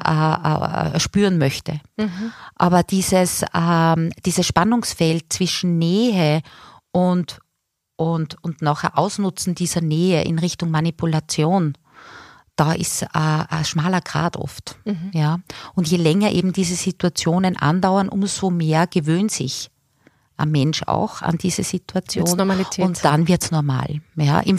äh, 0.06 0.96
äh, 0.96 1.00
spüren 1.00 1.38
möchte. 1.38 1.80
Mhm. 1.98 2.32
Aber 2.56 2.84
dieses, 2.84 3.44
ähm, 3.54 4.12
dieses 4.26 4.46
Spannungsfeld 4.46 5.32
zwischen 5.32 5.78
Nähe 5.78 6.42
und, 6.92 7.40
und, 7.96 8.44
und 8.44 8.62
nachher 8.62 8.98
Ausnutzen 8.98 9.56
dieser 9.56 9.82
Nähe 9.82 10.24
in 10.24 10.40
Richtung 10.40 10.72
Manipulation, 10.72 11.78
da 12.56 12.74
ist 12.74 13.04
äh, 13.04 13.08
ein 13.14 13.66
schmaler 13.66 14.02
Grad 14.02 14.36
oft. 14.36 14.78
Mhm. 14.86 15.12
Ja? 15.14 15.40
Und 15.76 15.88
je 15.88 15.98
länger 15.98 16.32
eben 16.32 16.52
diese 16.54 16.76
Situationen 16.76 17.56
andauern, 17.56 18.10
umso 18.10 18.50
mehr 18.50 18.88
gewöhnt 18.88 19.32
sich 19.32 19.70
ein 20.40 20.52
Mensch 20.52 20.84
auch 20.84 21.22
an 21.22 21.38
diese 21.38 21.64
Situation. 21.64 22.26
Und 22.88 23.04
dann 23.04 23.28
wird's 23.28 23.52
normal. 23.52 24.02
Ja, 24.16 24.40
im, 24.40 24.58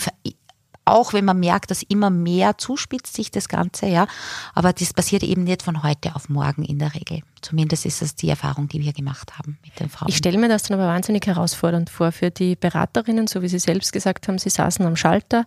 auch 0.84 1.12
wenn 1.12 1.24
man 1.24 1.38
merkt, 1.38 1.70
dass 1.70 1.82
immer 1.82 2.10
mehr 2.10 2.58
zuspitzt 2.58 3.14
sich 3.14 3.30
das 3.30 3.48
Ganze, 3.48 3.86
ja. 3.86 4.06
Aber 4.54 4.72
das 4.72 4.92
passiert 4.92 5.22
eben 5.22 5.44
nicht 5.44 5.62
von 5.62 5.82
heute 5.82 6.14
auf 6.16 6.28
morgen 6.28 6.64
in 6.64 6.78
der 6.78 6.94
Regel. 6.94 7.22
Zumindest 7.42 7.86
ist 7.86 8.02
das 8.02 8.14
die 8.14 8.28
Erfahrung, 8.28 8.68
die 8.68 8.80
wir 8.80 8.92
gemacht 8.92 9.38
haben 9.38 9.58
mit 9.64 9.78
den 9.78 9.88
Frauen. 9.88 10.08
Ich 10.08 10.16
stelle 10.16 10.38
mir 10.38 10.48
das 10.48 10.64
dann 10.64 10.78
aber 10.78 10.88
wahnsinnig 10.88 11.26
herausfordernd 11.26 11.90
vor 11.90 12.12
für 12.12 12.30
die 12.30 12.56
Beraterinnen, 12.56 13.26
so 13.26 13.42
wie 13.42 13.48
Sie 13.48 13.58
selbst 13.58 13.92
gesagt 13.92 14.28
haben, 14.28 14.38
Sie 14.38 14.50
saßen 14.50 14.84
am 14.84 14.96
Schalter. 14.96 15.46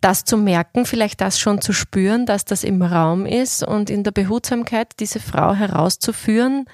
Das 0.00 0.24
zu 0.24 0.36
merken, 0.36 0.86
vielleicht 0.86 1.20
das 1.20 1.40
schon 1.40 1.60
zu 1.60 1.72
spüren, 1.72 2.24
dass 2.24 2.44
das 2.44 2.62
im 2.62 2.82
Raum 2.82 3.26
ist 3.26 3.64
und 3.64 3.90
in 3.90 4.04
der 4.04 4.12
Behutsamkeit 4.12 4.92
diese 5.00 5.18
Frau 5.18 5.54
herauszuführen, 5.54 6.66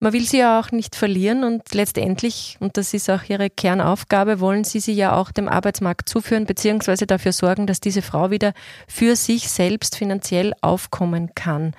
man 0.00 0.14
will 0.14 0.26
sie 0.26 0.38
ja 0.38 0.58
auch 0.58 0.72
nicht 0.72 0.96
verlieren 0.96 1.44
und 1.44 1.74
letztendlich, 1.74 2.56
und 2.58 2.78
das 2.78 2.94
ist 2.94 3.10
auch 3.10 3.22
ihre 3.28 3.50
Kernaufgabe, 3.50 4.40
wollen 4.40 4.64
sie 4.64 4.80
sie 4.80 4.94
ja 4.94 5.14
auch 5.14 5.30
dem 5.30 5.46
Arbeitsmarkt 5.46 6.08
zuführen, 6.08 6.46
beziehungsweise 6.46 7.06
dafür 7.06 7.32
sorgen, 7.32 7.66
dass 7.66 7.80
diese 7.80 8.00
Frau 8.00 8.30
wieder 8.30 8.54
für 8.88 9.14
sich 9.14 9.50
selbst 9.50 9.96
finanziell 9.96 10.54
aufkommen 10.62 11.34
kann. 11.34 11.74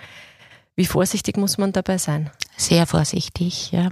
Wie 0.75 0.85
vorsichtig 0.85 1.35
muss 1.35 1.57
man 1.57 1.73
dabei 1.73 1.97
sein? 1.97 2.29
Sehr 2.57 2.85
vorsichtig, 2.85 3.71
ja. 3.71 3.89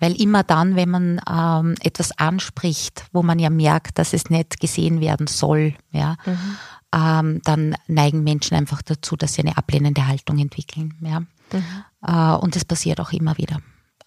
Weil 0.00 0.20
immer 0.20 0.42
dann, 0.42 0.74
wenn 0.74 0.90
man 0.90 1.20
ähm, 1.30 1.76
etwas 1.82 2.18
anspricht, 2.18 3.04
wo 3.12 3.22
man 3.22 3.38
ja 3.38 3.48
merkt, 3.48 3.98
dass 3.98 4.12
es 4.12 4.28
nicht 4.28 4.58
gesehen 4.60 5.00
werden 5.00 5.28
soll, 5.28 5.74
ja, 5.92 6.16
mhm. 6.26 6.56
ähm, 6.94 7.40
dann 7.44 7.76
neigen 7.86 8.24
Menschen 8.24 8.56
einfach 8.56 8.82
dazu, 8.82 9.16
dass 9.16 9.34
sie 9.34 9.42
eine 9.42 9.56
ablehnende 9.56 10.06
Haltung 10.06 10.38
entwickeln, 10.38 10.94
ja. 11.00 11.20
Mhm. 11.20 11.84
Äh, 12.06 12.34
und 12.34 12.56
das 12.56 12.64
passiert 12.64 13.00
auch 13.00 13.12
immer 13.12 13.36
wieder. 13.38 13.60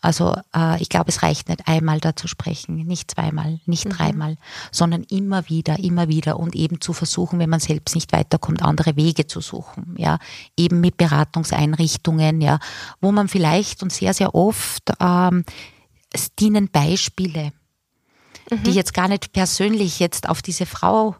Also 0.05 0.35
äh, 0.55 0.79
ich 0.81 0.89
glaube, 0.89 1.09
es 1.09 1.23
reicht 1.23 1.49
nicht 1.49 1.67
einmal 1.67 1.99
da 1.99 2.15
zu 2.15 2.27
sprechen, 2.27 2.75
nicht 2.75 3.09
zweimal, 3.09 3.59
nicht 3.65 3.85
mhm. 3.85 3.89
dreimal, 3.89 4.37
sondern 4.71 5.01
immer 5.03 5.49
wieder, 5.49 5.79
immer 5.79 6.07
wieder 6.07 6.39
und 6.39 6.53
eben 6.53 6.79
zu 6.79 6.93
versuchen, 6.93 7.39
wenn 7.39 7.49
man 7.49 7.59
selbst 7.59 7.95
nicht 7.95 8.11
weiterkommt, 8.11 8.61
andere 8.61 8.95
Wege 8.95 9.25
zu 9.25 9.41
suchen. 9.41 9.95
Ja, 9.97 10.19
eben 10.55 10.79
mit 10.79 10.97
Beratungseinrichtungen, 10.97 12.39
ja, 12.39 12.59
wo 13.01 13.11
man 13.11 13.27
vielleicht 13.27 13.81
und 13.81 13.91
sehr, 13.91 14.13
sehr 14.13 14.35
oft 14.35 14.91
ähm, 14.99 15.43
es 16.13 16.35
dienen 16.35 16.69
Beispiele, 16.69 17.51
mhm. 18.51 18.63
die 18.63 18.73
jetzt 18.73 18.93
gar 18.93 19.07
nicht 19.07 19.33
persönlich 19.33 19.99
jetzt 19.99 20.29
auf 20.29 20.43
diese 20.43 20.67
Frau 20.67 21.15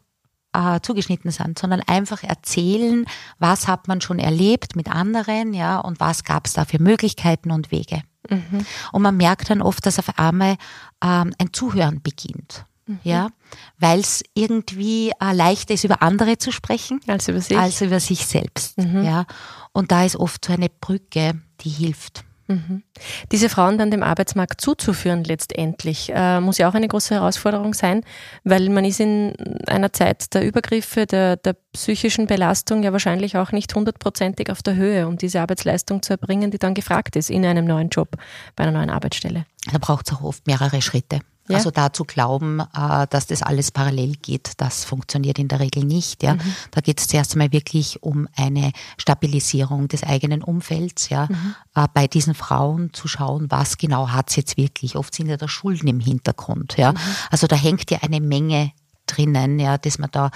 äh, 0.55 0.79
zugeschnitten 0.81 1.31
sind, 1.31 1.59
sondern 1.59 1.81
einfach 1.81 2.23
erzählen, 2.23 3.05
was 3.39 3.67
hat 3.67 3.87
man 3.87 4.01
schon 4.01 4.19
erlebt 4.19 4.75
mit 4.75 4.89
anderen, 4.89 5.53
ja, 5.53 5.79
und 5.79 5.99
was 5.99 6.23
gab 6.23 6.47
es 6.47 6.53
da 6.53 6.65
für 6.65 6.81
Möglichkeiten 6.81 7.51
und 7.51 7.71
Wege. 7.71 8.03
Mhm. 8.29 8.65
Und 8.91 9.01
man 9.01 9.17
merkt 9.17 9.49
dann 9.49 9.61
oft, 9.61 9.85
dass 9.85 9.99
auf 9.99 10.17
einmal 10.17 10.55
ähm, 11.03 11.33
ein 11.37 11.53
Zuhören 11.53 12.01
beginnt. 12.01 12.65
Mhm. 12.87 12.99
Ja, 13.03 13.29
weil 13.79 13.99
es 13.99 14.23
irgendwie 14.35 15.11
äh, 15.19 15.33
leichter 15.33 15.73
ist, 15.73 15.83
über 15.83 16.03
andere 16.03 16.37
zu 16.37 16.51
sprechen 16.51 17.01
als 17.07 17.27
über 17.27 17.41
sich, 17.41 17.57
als 17.57 17.81
über 17.81 17.99
sich 17.99 18.25
selbst. 18.25 18.77
Mhm. 18.77 19.03
Ja, 19.03 19.25
und 19.71 19.91
da 19.91 20.05
ist 20.05 20.15
oft 20.15 20.45
so 20.45 20.53
eine 20.53 20.69
Brücke, 20.69 21.41
die 21.61 21.69
hilft. 21.69 22.23
Mhm. 22.47 22.83
Diese 23.31 23.49
Frauen 23.49 23.77
dann 23.77 23.89
dem 23.89 24.03
Arbeitsmarkt 24.03 24.61
zuzuführen 24.61 25.23
letztendlich, 25.23 26.11
äh, 26.13 26.39
muss 26.39 26.57
ja 26.57 26.69
auch 26.69 26.75
eine 26.75 26.87
große 26.87 27.15
Herausforderung 27.15 27.73
sein, 27.73 28.01
weil 28.43 28.69
man 28.69 28.85
ist 28.85 28.99
in 28.99 29.33
einer 29.67 29.91
Zeit 29.93 30.33
der 30.33 30.45
Übergriffe, 30.45 31.07
der, 31.07 31.37
der 31.37 31.55
psychischen 31.73 32.27
Belastung 32.27 32.83
ja 32.83 32.91
wahrscheinlich 32.91 33.37
auch 33.37 33.51
nicht 33.51 33.73
hundertprozentig 33.73 34.51
auf 34.51 34.61
der 34.61 34.75
Höhe, 34.75 35.07
um 35.07 35.17
diese 35.17 35.41
Arbeitsleistung 35.41 36.03
zu 36.03 36.13
erbringen, 36.13 36.51
die 36.51 36.59
dann 36.59 36.75
gefragt 36.75 37.15
ist 37.15 37.29
in 37.29 37.45
einem 37.45 37.65
neuen 37.65 37.89
Job, 37.89 38.15
bei 38.55 38.63
einer 38.63 38.77
neuen 38.77 38.89
Arbeitsstelle. 38.89 39.45
Da 39.71 39.77
braucht 39.79 40.07
es 40.07 40.15
auch 40.15 40.21
oft 40.21 40.45
mehrere 40.45 40.81
Schritte. 40.81 41.21
Ja. 41.47 41.57
Also 41.57 41.69
da 41.69 41.93
zu 41.93 42.05
glauben, 42.05 42.59
äh, 42.59 43.07
dass 43.09 43.27
das 43.27 43.43
alles 43.43 43.71
parallel 43.71 44.15
geht, 44.15 44.53
das 44.57 44.83
funktioniert 44.83 45.37
in 45.37 45.47
der 45.47 45.59
Regel 45.59 45.83
nicht. 45.83 46.23
Ja. 46.23 46.35
Mhm. 46.35 46.55
Da 46.71 46.81
geht 46.81 46.99
es 46.99 47.07
zuerst 47.07 47.33
einmal 47.33 47.51
wirklich 47.51 48.01
um 48.01 48.27
eine 48.35 48.71
Stabilisierung 48.97 49.87
des 49.87 50.03
eigenen 50.03 50.41
Umfelds, 50.41 51.09
ja, 51.09 51.27
mhm. 51.29 51.55
Äh, 51.75 51.87
bei 51.93 52.07
diesen 52.07 52.33
Frauen 52.33 52.93
zu 52.93 53.07
schauen, 53.07 53.51
was 53.51 53.77
genau 53.77 54.09
hat 54.09 54.29
es 54.29 54.37
jetzt 54.37 54.57
wirklich. 54.57 54.95
Oft 54.95 55.13
sind 55.13 55.27
ja 55.27 55.37
da 55.37 55.47
Schulden 55.47 55.87
im 55.87 55.99
Hintergrund. 55.99 56.77
Ja. 56.77 56.93
Mhm. 56.93 56.97
Also 57.29 57.47
da 57.47 57.55
hängt 57.55 57.91
ja 57.91 57.99
eine 58.01 58.21
Menge 58.21 58.71
drinnen, 59.07 59.59
ja, 59.59 59.77
dass 59.77 59.99
man 59.99 60.09
da 60.11 60.31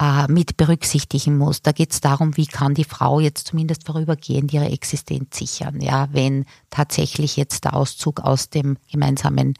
äh, 0.00 0.30
mit 0.30 0.56
berücksichtigen 0.56 1.36
muss. 1.36 1.62
Da 1.62 1.72
geht 1.72 1.92
es 1.92 2.00
darum, 2.00 2.36
wie 2.36 2.46
kann 2.46 2.74
die 2.74 2.84
Frau 2.84 3.20
jetzt 3.20 3.48
zumindest 3.48 3.86
vorübergehend 3.86 4.52
ihre 4.52 4.70
Existenz 4.70 5.36
sichern, 5.36 5.80
ja, 5.80 6.08
wenn 6.12 6.46
tatsächlich 6.70 7.36
jetzt 7.36 7.64
der 7.64 7.74
Auszug 7.74 8.20
aus 8.20 8.50
dem 8.50 8.78
gemeinsamen 8.90 9.54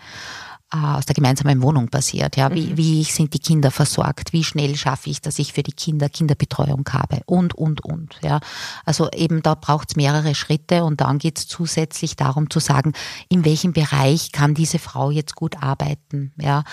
aus 0.74 1.06
der 1.06 1.14
gemeinsamen 1.14 1.62
Wohnung 1.62 1.88
passiert. 1.88 2.36
Ja, 2.36 2.52
wie, 2.52 2.68
mhm. 2.68 2.76
wie 2.76 3.04
sind 3.04 3.32
die 3.34 3.38
Kinder 3.38 3.70
versorgt? 3.70 4.32
Wie 4.32 4.44
schnell 4.44 4.76
schaffe 4.76 5.10
ich, 5.10 5.20
dass 5.20 5.38
ich 5.38 5.52
für 5.52 5.62
die 5.62 5.72
Kinder 5.72 6.08
Kinderbetreuung 6.08 6.84
habe? 6.92 7.20
Und, 7.26 7.54
und, 7.54 7.84
und. 7.84 8.16
Ja, 8.22 8.40
also 8.84 9.08
eben 9.10 9.42
da 9.42 9.54
braucht 9.54 9.90
es 9.90 9.96
mehrere 9.96 10.34
Schritte 10.34 10.84
und 10.84 11.00
dann 11.00 11.18
geht 11.18 11.38
es 11.38 11.46
zusätzlich 11.46 12.16
darum 12.16 12.50
zu 12.50 12.58
sagen, 12.58 12.92
in 13.28 13.44
welchem 13.44 13.72
Bereich 13.72 14.32
kann 14.32 14.54
diese 14.54 14.78
Frau 14.78 15.10
jetzt 15.10 15.36
gut 15.36 15.62
arbeiten? 15.62 16.32
Ja, 16.36 16.64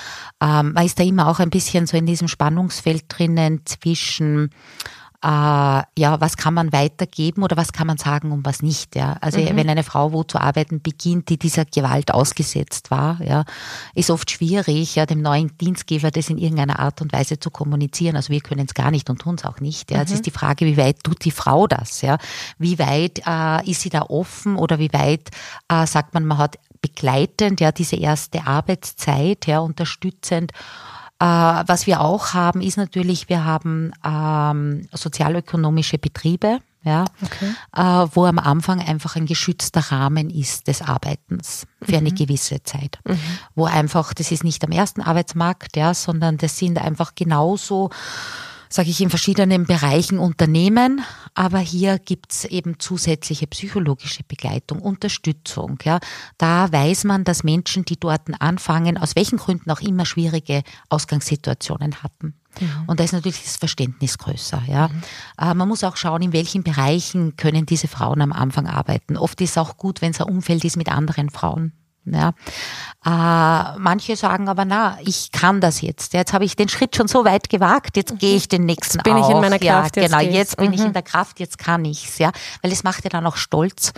ähm, 0.42 0.74
man 0.74 0.86
ist 0.86 1.00
da 1.00 1.04
immer 1.04 1.28
auch 1.28 1.40
ein 1.40 1.50
bisschen 1.50 1.86
so 1.86 1.96
in 1.98 2.06
diesem 2.06 2.28
Spannungsfeld 2.28 3.06
drinnen 3.08 3.62
zwischen 3.66 4.46
äh, 4.46 5.11
ja, 5.24 6.20
was 6.20 6.36
kann 6.36 6.56
man 6.56 6.74
weitergeben 6.74 7.44
oder 7.44 7.56
was 7.56 7.74
kann 7.74 7.86
man 7.86 7.98
sagen 7.98 8.32
und 8.32 8.44
was 8.44 8.64
nicht. 8.64 8.96
Ja. 8.96 9.18
Also 9.22 9.40
mhm. 9.40 9.56
wenn 9.56 9.70
eine 9.70 9.84
Frau 9.84 10.12
wo 10.14 10.24
zu 10.24 10.40
arbeiten 10.40 10.82
beginnt, 10.82 11.30
die 11.30 11.38
dieser 11.38 11.66
Gewalt 11.66 12.12
ausgesetzt 12.12 12.90
war, 12.90 13.22
ja, 13.22 13.46
ist 13.94 14.10
oft 14.10 14.32
schwierig, 14.32 14.96
ja, 14.96 15.06
dem 15.06 15.22
neuen 15.22 15.56
Dienstgeber 15.58 16.10
das 16.10 16.30
in 16.30 16.40
irgendeiner 16.40 16.80
Art 16.80 17.02
und 17.02 17.14
Weise 17.14 17.40
zu 17.40 17.52
kommunizieren. 17.52 18.16
Also 18.16 18.30
wir 18.30 18.42
können 18.42 18.66
es 18.68 18.74
gar 18.74 18.90
nicht 18.90 19.12
und 19.12 19.20
tun 19.20 19.36
es 19.36 19.46
auch 19.46 19.60
nicht. 19.60 19.92
Ja. 19.92 19.98
Mhm. 19.98 20.04
Es 20.04 20.12
ist 20.12 20.26
die 20.26 20.32
Frage, 20.32 20.66
wie 20.66 20.78
weit 20.78 21.04
tut 21.04 21.24
die 21.24 21.32
Frau 21.32 21.68
das? 21.68 22.02
Ja. 22.02 22.18
Wie 22.58 22.80
weit 22.80 23.22
äh, 23.28 23.70
ist 23.70 23.82
sie 23.82 23.90
da 23.90 24.02
offen 24.02 24.56
oder 24.56 24.80
wie 24.80 24.92
weit 24.92 25.30
äh, 25.70 25.86
sagt 25.86 26.16
man, 26.16 26.26
man 26.26 26.40
hat 26.40 26.58
begleitend 26.82 27.62
ja 27.62 27.72
diese 27.72 27.96
erste 27.96 28.48
Arbeitszeit, 28.48 29.46
ja, 29.46 29.60
unterstützend 29.60 30.52
äh, 30.52 30.91
was 31.26 31.88
wir 31.88 32.02
auch 32.02 32.34
haben, 32.34 32.62
ist 32.62 32.78
natürlich, 32.78 33.30
wir 33.30 33.46
haben 33.46 33.92
ähm, 34.04 34.88
sozialökonomische 34.92 35.98
Betriebe, 35.98 36.60
ja, 36.84 37.06
okay. 37.22 37.54
äh, 37.76 38.08
wo 38.16 38.26
am 38.26 38.40
Anfang 38.40 38.80
einfach 38.80 39.16
ein 39.16 39.28
geschützter 39.28 39.82
Rahmen 39.92 40.32
ist 40.32 40.68
des 40.68 40.82
Arbeitens 40.82 41.68
für 41.82 41.92
mhm. 41.92 41.98
eine 41.98 42.12
gewisse 42.12 42.64
Zeit. 42.64 42.98
Mhm. 43.08 43.20
Wo 43.54 43.66
einfach, 43.66 44.14
das 44.16 44.32
ist 44.32 44.44
nicht 44.44 44.64
am 44.66 44.72
ersten 44.72 45.02
Arbeitsmarkt, 45.02 45.78
ja, 45.78 45.94
sondern 45.94 46.38
das 46.38 46.58
sind 46.58 46.80
einfach 46.80 47.14
genauso 47.14 47.92
sage 48.72 48.90
ich, 48.90 49.02
in 49.02 49.10
verschiedenen 49.10 49.66
Bereichen 49.66 50.18
Unternehmen, 50.18 51.02
aber 51.36 51.60
hier 51.60 52.00
gibt's 52.00 52.46
eben 52.46 52.80
zusätzliche 52.80 53.46
psychologische 53.48 54.24
Begleitung, 54.24 54.80
Unterstützung. 54.80 55.78
Ja. 55.84 56.00
Da 56.38 56.72
weiß 56.72 57.04
man, 57.04 57.26
dass 57.26 57.44
Menschen, 57.44 57.84
die 57.84 58.00
dort 58.00 58.22
anfangen, 58.40 58.98
aus 58.98 59.16
welchen 59.18 59.38
Gründen 59.38 59.70
auch 59.72 59.82
immer 59.82 60.06
schwierige 60.06 60.64
Ausgangssituationen 60.90 62.02
hatten. 62.02 62.34
Mhm. 62.60 62.84
Und 62.88 63.00
da 63.00 63.04
ist 63.04 63.12
natürlich 63.14 63.44
das 63.44 63.58
Verständnis 63.58 64.18
größer. 64.18 64.64
Ja. 64.68 64.88
Mhm. 64.88 65.02
Äh, 65.38 65.54
man 65.54 65.68
muss 65.68 65.84
auch 65.84 65.98
schauen, 65.98 66.22
in 66.22 66.34
welchen 66.34 66.64
Bereichen 66.64 67.36
können 67.36 67.66
diese 67.66 67.90
Frauen 67.90 68.22
am 68.22 68.32
Anfang 68.32 68.68
arbeiten. 68.68 69.18
Oft 69.18 69.42
ist 69.42 69.52
es 69.52 69.58
auch 69.58 69.76
gut, 69.76 70.02
wenn 70.02 70.12
es 70.12 70.22
ein 70.22 70.30
Umfeld 70.30 70.64
ist 70.64 70.78
mit 70.78 70.90
anderen 70.90 71.30
Frauen. 71.30 71.74
Ja. 72.06 72.34
Äh, 73.06 73.80
manche 73.80 74.16
sagen 74.16 74.50
aber, 74.50 74.66
na, 74.66 74.98
ich 75.04 75.32
kann 75.32 75.62
das 75.62 75.82
jetzt. 75.82 76.14
Jetzt 76.14 76.34
habe 76.34 76.46
ich 76.46 76.56
den 76.56 76.68
Schritt 76.68 76.96
schon 76.96 77.08
so 77.08 77.26
weit 77.26 77.50
gewagt, 77.50 77.96
jetzt 77.96 78.18
gehe 78.18 78.36
ich 78.36 78.48
den 78.48 78.66
nächsten 78.66 78.98
jetzt 78.98 79.04
bin 79.04 79.14
auch. 79.14 79.30
ich 79.30 79.36
in 79.36 79.42
meiner 79.42 79.60
Kraft. 79.60 79.98
Ja, 79.98 80.06
genau, 80.06 80.20
jetzt, 80.20 80.34
jetzt 80.34 80.58
bin 80.58 80.68
mhm. 80.68 80.74
ich 80.74 80.82
in 80.82 80.94
der 80.94 81.02
Kraft, 81.04 81.40
jetzt 81.40 81.58
kann 81.58 81.86
ich's, 81.86 82.18
ja. 82.18 82.32
Weil 82.62 82.72
es 82.72 82.84
macht 82.84 83.04
ja 83.04 83.10
dann 83.10 83.26
auch 83.26 83.36
stolz, 83.36 83.94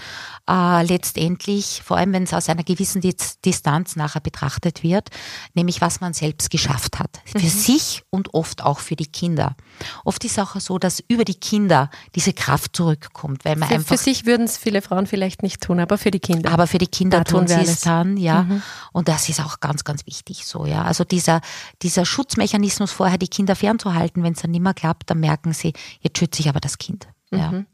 äh, 0.50 0.84
letztendlich, 0.84 1.82
vor 1.86 1.98
allem 1.98 2.12
wenn 2.14 2.24
es 2.24 2.34
aus 2.34 2.50
einer 2.50 2.64
gewissen 2.64 3.02
Distanz 3.46 3.96
nachher 3.96 4.22
betrachtet 4.22 4.84
wird, 4.84 5.10
nämlich 5.54 5.80
was 5.80 6.02
man 6.02 6.14
selbst 6.14 6.50
geschafft 6.50 7.00
hat. 7.00 7.22
Für 7.26 7.40
mhm. 7.40 7.50
sich 7.50 8.04
und 8.10 8.34
oft 8.34 8.64
auch 8.64 8.80
für 8.80 8.96
die 8.96 9.08
Kinder. 9.08 9.56
Oft 10.04 10.24
ist 10.26 10.34
es 10.34 10.40
auch 10.40 10.60
so, 10.60 10.78
dass 10.78 11.02
über 11.08 11.24
die 11.24 11.36
Kinder 11.36 11.90
diese 12.16 12.34
Kraft 12.34 12.76
zurückkommt, 12.76 13.46
weil 13.46 13.56
man 13.56 13.70
für, 13.70 13.76
einfach. 13.76 13.96
Für 13.96 14.04
sich 14.04 14.26
würden 14.26 14.46
es 14.46 14.58
viele 14.58 14.82
Frauen 14.82 15.08
vielleicht 15.08 15.44
nicht 15.44 15.62
tun, 15.62 15.80
aber 15.80 15.98
für 15.98 16.12
die 16.12 16.20
Kinder. 16.20 16.52
Aber 16.52 16.68
für 16.68 16.78
die 16.78 16.88
Kinder 16.88 17.20
da 17.20 17.24
tun 17.24 17.48
wir 17.48 17.56
sie 17.56 17.62
es 17.62 17.88
alles. 17.88 17.93
Dann, 17.94 18.18
ja. 18.18 18.44
Mhm. 18.44 18.62
Und 18.92 19.08
das 19.08 19.30
ist 19.30 19.40
auch 19.40 19.60
ganz, 19.60 19.84
ganz 19.84 20.06
wichtig 20.06 20.46
so, 20.46 20.66
ja. 20.66 20.84
Also 20.84 21.04
dieser, 21.04 21.42
dieser 21.82 22.06
Schutzmechanismus 22.06 22.92
vorher, 22.92 23.18
die 23.18 23.28
Kinder 23.28 23.56
fernzuhalten, 23.56 24.24
wenn 24.24 24.34
es 24.34 24.42
dann 24.42 24.52
nicht 24.52 24.62
mehr 24.62 24.74
klappt, 24.74 25.10
dann 25.10 25.20
merken 25.20 25.54
sie, 25.54 25.74
jetzt 26.02 26.18
schütze 26.18 26.42
ich 26.42 26.50
aber 26.50 26.60
das 26.60 26.78
Kind. 26.78 27.08
Ja. 27.32 27.52
Mhm. 27.52 27.66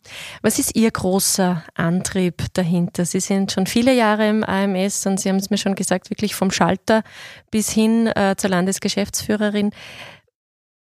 Was 0.41 0.57
ist 0.57 0.75
Ihr 0.75 0.89
großer 0.89 1.63
Antrieb 1.75 2.45
dahinter? 2.53 3.05
Sie 3.05 3.19
sind 3.19 3.51
schon 3.51 3.67
viele 3.67 3.93
Jahre 3.93 4.29
im 4.29 4.43
AMS 4.43 5.05
und 5.05 5.19
Sie 5.19 5.27
haben 5.27 5.35
es 5.35 5.49
mir 5.49 5.57
schon 5.57 5.75
gesagt, 5.75 6.09
wirklich 6.09 6.33
vom 6.33 6.49
Schalter 6.49 7.03
bis 7.51 7.69
hin 7.69 8.07
äh, 8.07 8.35
zur 8.37 8.51
Landesgeschäftsführerin. 8.51 9.71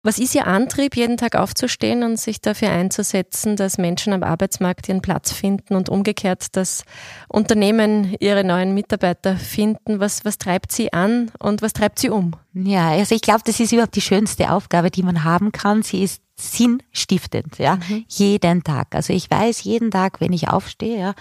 Was 0.04 0.18
ist 0.18 0.34
Ihr 0.34 0.48
Antrieb, 0.48 0.96
jeden 0.96 1.18
Tag 1.18 1.36
aufzustehen 1.36 2.02
und 2.02 2.20
sich 2.20 2.42
dafür 2.42 2.72
einzusetzen, 2.72 3.56
dass 3.56 3.78
Menschen 3.78 4.14
am 4.14 4.24
Arbeitsmarkt 4.24 4.90
ihren 4.90 5.04
Platz 5.04 5.32
finden 5.32 5.76
und 5.76 5.90
umgekehrt, 5.90 6.56
dass 6.56 6.86
Unternehmen 7.28 8.16
ihre 8.20 8.44
neuen 8.44 8.74
Mitarbeiter 8.74 9.38
finden? 9.38 10.00
Was, 10.00 10.26
was 10.26 10.40
treibt 10.40 10.72
Sie 10.72 10.92
an 10.92 11.30
und 11.38 11.62
was 11.62 11.74
treibt 11.74 12.00
Sie 12.00 12.10
um? 12.10 12.32
Ja, 12.54 12.90
also 12.90 13.14
ich 13.14 13.22
glaube, 13.22 13.42
das 13.46 13.60
ist 13.60 13.74
überhaupt 13.74 13.96
die 13.96 14.02
schönste 14.02 14.52
Aufgabe, 14.52 14.90
die 14.90 15.04
man 15.04 15.24
haben 15.24 15.52
kann. 15.52 15.84
Sie 15.84 16.02
ist 16.02 16.24
sinnstiftend, 16.42 17.58
ja, 17.60 17.76
Mhm. 17.76 18.06
jeden 18.08 18.64
Tag. 18.64 18.96
Also 18.96 19.14
ich 19.14 19.30
weiß 19.30 19.64
jeden 19.64 19.92
Tag, 19.92 20.20
wenn 20.22 20.34
ich 20.34 20.50
aufstehe, 20.50 21.00
ja, 21.00 21.14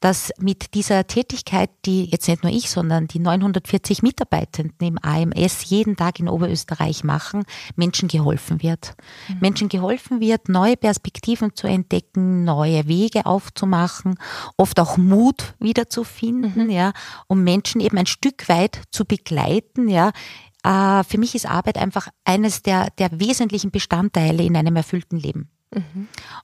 dass 0.00 0.32
mit 0.38 0.74
dieser 0.74 1.06
Tätigkeit, 1.06 1.70
die 1.84 2.04
jetzt 2.06 2.26
nicht 2.28 2.42
nur 2.42 2.52
ich, 2.52 2.70
sondern 2.70 3.06
die 3.06 3.18
940 3.18 4.02
Mitarbeitenden 4.02 4.86
im 4.86 4.98
AMS 5.02 5.64
jeden 5.68 5.96
Tag 5.96 6.20
in 6.20 6.28
Oberösterreich 6.28 7.04
machen, 7.04 7.44
Menschen 7.76 8.08
geholfen 8.08 8.62
wird. 8.62 8.94
Menschen 9.40 9.68
geholfen 9.68 10.20
wird, 10.20 10.48
neue 10.48 10.76
Perspektiven 10.76 11.54
zu 11.54 11.66
entdecken, 11.66 12.44
neue 12.44 12.86
Wege 12.88 13.26
aufzumachen, 13.26 14.14
oft 14.56 14.80
auch 14.80 14.96
Mut 14.96 15.54
wiederzufinden, 15.58 16.70
ja, 16.70 16.92
um 17.26 17.42
Menschen 17.44 17.80
eben 17.80 17.98
ein 17.98 18.06
Stück 18.06 18.48
weit 18.48 18.80
zu 18.90 19.04
begleiten, 19.04 19.88
ja, 19.88 20.12
äh, 20.62 21.04
für 21.04 21.18
mich 21.18 21.34
ist 21.34 21.46
Arbeit 21.46 21.78
einfach 21.78 22.08
eines 22.24 22.62
der, 22.62 22.90
der 22.98 23.18
wesentlichen 23.18 23.70
Bestandteile 23.70 24.42
in 24.42 24.56
einem 24.56 24.76
erfüllten 24.76 25.18
Leben. 25.18 25.50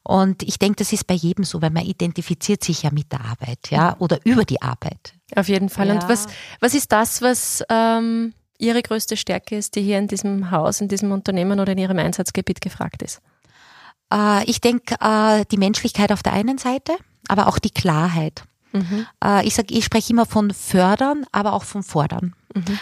Und 0.05 0.45
ich 0.45 0.61
denke, 0.61 0.77
das 0.77 0.93
ist 0.93 1.09
bei 1.09 1.15
jedem 1.15 1.45
so, 1.45 1.61
weil 1.61 1.71
man 1.71 1.85
identifiziert 1.85 2.63
sich 2.63 2.85
ja 2.85 2.93
mit 2.93 3.11
der 3.11 3.25
Arbeit, 3.25 3.71
ja, 3.71 3.97
oder 3.99 4.21
über 4.25 4.45
die 4.45 4.63
Arbeit. 4.63 5.15
Auf 5.35 5.49
jeden 5.49 5.69
Fall. 5.69 5.91
Und 5.91 6.05
Ja. 6.05 6.09
was, 6.09 6.29
was 6.61 6.75
ist 6.75 6.93
das, 6.93 7.23
was 7.23 7.65
ähm, 7.69 8.35
Ihre 8.59 8.83
größte 8.83 9.17
Stärke 9.17 9.57
ist, 9.57 9.75
die 9.75 9.83
hier 9.83 9.99
in 9.99 10.07
diesem 10.07 10.53
Haus, 10.53 10.81
in 10.81 10.87
diesem 10.87 11.11
Unternehmen 11.11 11.59
oder 11.59 11.73
in 11.73 11.79
Ihrem 11.79 11.99
Einsatzgebiet 11.99 12.61
gefragt 12.61 13.03
ist? 13.03 13.21
Äh, 14.15 14.45
ich 14.45 14.61
denke, 14.61 14.95
äh, 15.01 15.45
die 15.51 15.59
Menschlichkeit 15.59 16.13
auf 16.13 16.23
der 16.23 16.33
einen 16.33 16.59
Seite, 16.59 16.93
aber 17.27 17.49
auch 17.49 17.59
die 17.59 17.71
Klarheit. 17.71 18.45
Äh, 19.25 19.45
ich 19.45 19.57
sag, 19.57 19.73
ich 19.73 19.85
spreche 19.85 20.13
immer 20.13 20.27
von 20.27 20.53
fördern, 20.53 21.27
aber 21.33 21.55
auch 21.55 21.65
von 21.65 21.83
fordern. 21.83 22.36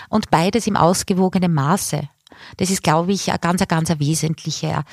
Und 0.09 0.31
beides 0.31 0.67
im 0.67 0.77
ausgewogenen 0.77 1.53
Maße. 1.53 2.09
Das 2.57 2.71
ist, 2.71 2.83
glaube 2.83 3.13
ich, 3.13 3.31
eine 3.31 3.39
ganz, 3.39 3.67
ganz 3.67 3.91
eine 3.91 4.01
wesentliche, 4.01 4.85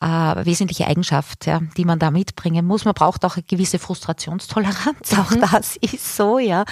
äh, 0.00 0.06
wesentliche 0.06 0.86
Eigenschaft, 0.86 1.46
ja, 1.46 1.60
die 1.76 1.84
man 1.84 1.98
da 1.98 2.10
mitbringen 2.10 2.66
muss. 2.66 2.84
Man 2.84 2.94
braucht 2.94 3.24
auch 3.24 3.36
eine 3.36 3.42
gewisse 3.42 3.78
Frustrationstoleranz. 3.78 5.12
Auch 5.20 5.32
das 5.50 5.76
ist 5.76 6.16
so, 6.16 6.38
ja. 6.38 6.62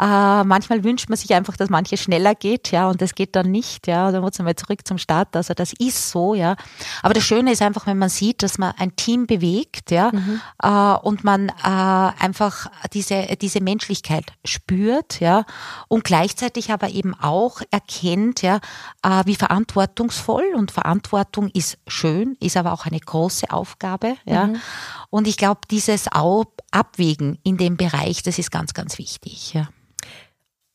Äh, 0.00 0.44
manchmal 0.44 0.84
wünscht 0.84 1.08
man 1.08 1.18
sich 1.18 1.34
einfach, 1.34 1.56
dass 1.56 1.68
manches 1.68 2.00
schneller 2.00 2.34
geht, 2.34 2.70
ja, 2.70 2.88
und 2.88 3.02
das 3.02 3.14
geht 3.14 3.36
dann 3.36 3.50
nicht, 3.50 3.86
ja. 3.86 4.10
Dann 4.10 4.22
muss 4.22 4.38
man 4.38 4.46
mal 4.46 4.56
zurück 4.56 4.86
zum 4.86 4.98
Start. 4.98 5.36
Also 5.36 5.54
das 5.54 5.72
ist 5.78 6.10
so, 6.10 6.34
ja. 6.34 6.56
Aber 7.02 7.14
das 7.14 7.24
Schöne 7.24 7.52
ist 7.52 7.62
einfach, 7.62 7.86
wenn 7.86 7.98
man 7.98 8.08
sieht, 8.08 8.42
dass 8.42 8.58
man 8.58 8.72
ein 8.78 8.96
Team 8.96 9.26
bewegt, 9.26 9.90
ja, 9.90 10.10
äh, 10.62 10.98
und 11.02 11.24
man 11.24 11.48
äh, 11.48 11.52
einfach 11.62 12.66
diese, 12.92 13.36
diese 13.40 13.60
Menschlichkeit 13.60 14.32
spürt, 14.44 15.20
ja, 15.20 15.44
und 15.88 16.04
gleichzeitig 16.04 16.72
aber 16.72 16.88
eben 16.88 17.14
auch 17.14 17.60
erkennt, 17.70 18.42
ja, 18.42 18.60
äh, 19.02 19.22
wie 19.26 19.36
verantwortungsvoll 19.80 20.54
und 20.56 20.70
Verantwortung 20.70 21.48
ist 21.48 21.78
schön, 21.86 22.36
ist 22.40 22.56
aber 22.56 22.72
auch 22.72 22.86
eine 22.86 23.00
große 23.00 23.50
Aufgabe, 23.50 24.16
ja. 24.24 24.50
Und 25.10 25.26
ich 25.26 25.36
glaube, 25.36 25.60
dieses 25.70 26.06
Abwägen 26.70 27.38
in 27.42 27.56
dem 27.56 27.76
Bereich, 27.76 28.22
das 28.22 28.38
ist 28.38 28.50
ganz, 28.50 28.74
ganz 28.74 28.98
wichtig, 28.98 29.54
ja. 29.54 29.68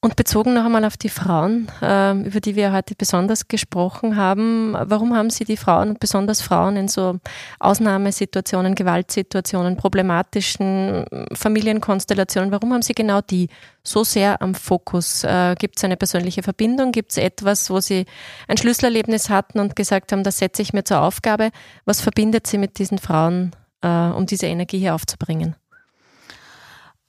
Und 0.05 0.15
bezogen 0.15 0.53
noch 0.53 0.65
einmal 0.65 0.85
auf 0.85 0.97
die 0.97 1.09
Frauen, 1.09 1.67
ähm, 1.81 2.25
über 2.25 2.39
die 2.39 2.55
wir 2.55 2.71
heute 2.71 2.93
besonders 2.95 3.47
gesprochen 3.47 4.15
haben, 4.15 4.75
warum 4.79 5.15
haben 5.15 5.31
Sie 5.31 5.45
die 5.45 5.57
Frauen 5.57 5.89
und 5.89 5.99
besonders 5.99 6.41
Frauen 6.41 6.77
in 6.77 6.87
so 6.87 7.17
Ausnahmesituationen, 7.57 8.75
Gewaltsituationen, 8.75 9.77
problematischen 9.77 11.05
Familienkonstellationen, 11.33 12.51
warum 12.51 12.71
haben 12.71 12.83
Sie 12.83 12.93
genau 12.93 13.21
die 13.21 13.49
so 13.81 14.03
sehr 14.03 14.43
am 14.43 14.53
Fokus? 14.53 15.23
Äh, 15.23 15.55
Gibt 15.57 15.77
es 15.77 15.83
eine 15.83 15.97
persönliche 15.97 16.43
Verbindung? 16.43 16.91
Gibt 16.91 17.09
es 17.09 17.17
etwas, 17.17 17.71
wo 17.71 17.79
Sie 17.79 18.05
ein 18.47 18.57
Schlüsselerlebnis 18.57 19.31
hatten 19.31 19.59
und 19.59 19.75
gesagt 19.75 20.11
haben, 20.11 20.21
das 20.21 20.37
setze 20.37 20.61
ich 20.61 20.71
mir 20.71 20.83
zur 20.83 21.01
Aufgabe? 21.01 21.49
Was 21.85 22.01
verbindet 22.01 22.45
Sie 22.45 22.59
mit 22.59 22.77
diesen 22.77 22.99
Frauen, 22.99 23.55
äh, 23.81 23.87
um 23.87 24.27
diese 24.27 24.45
Energie 24.45 24.77
hier 24.77 24.93
aufzubringen? 24.93 25.55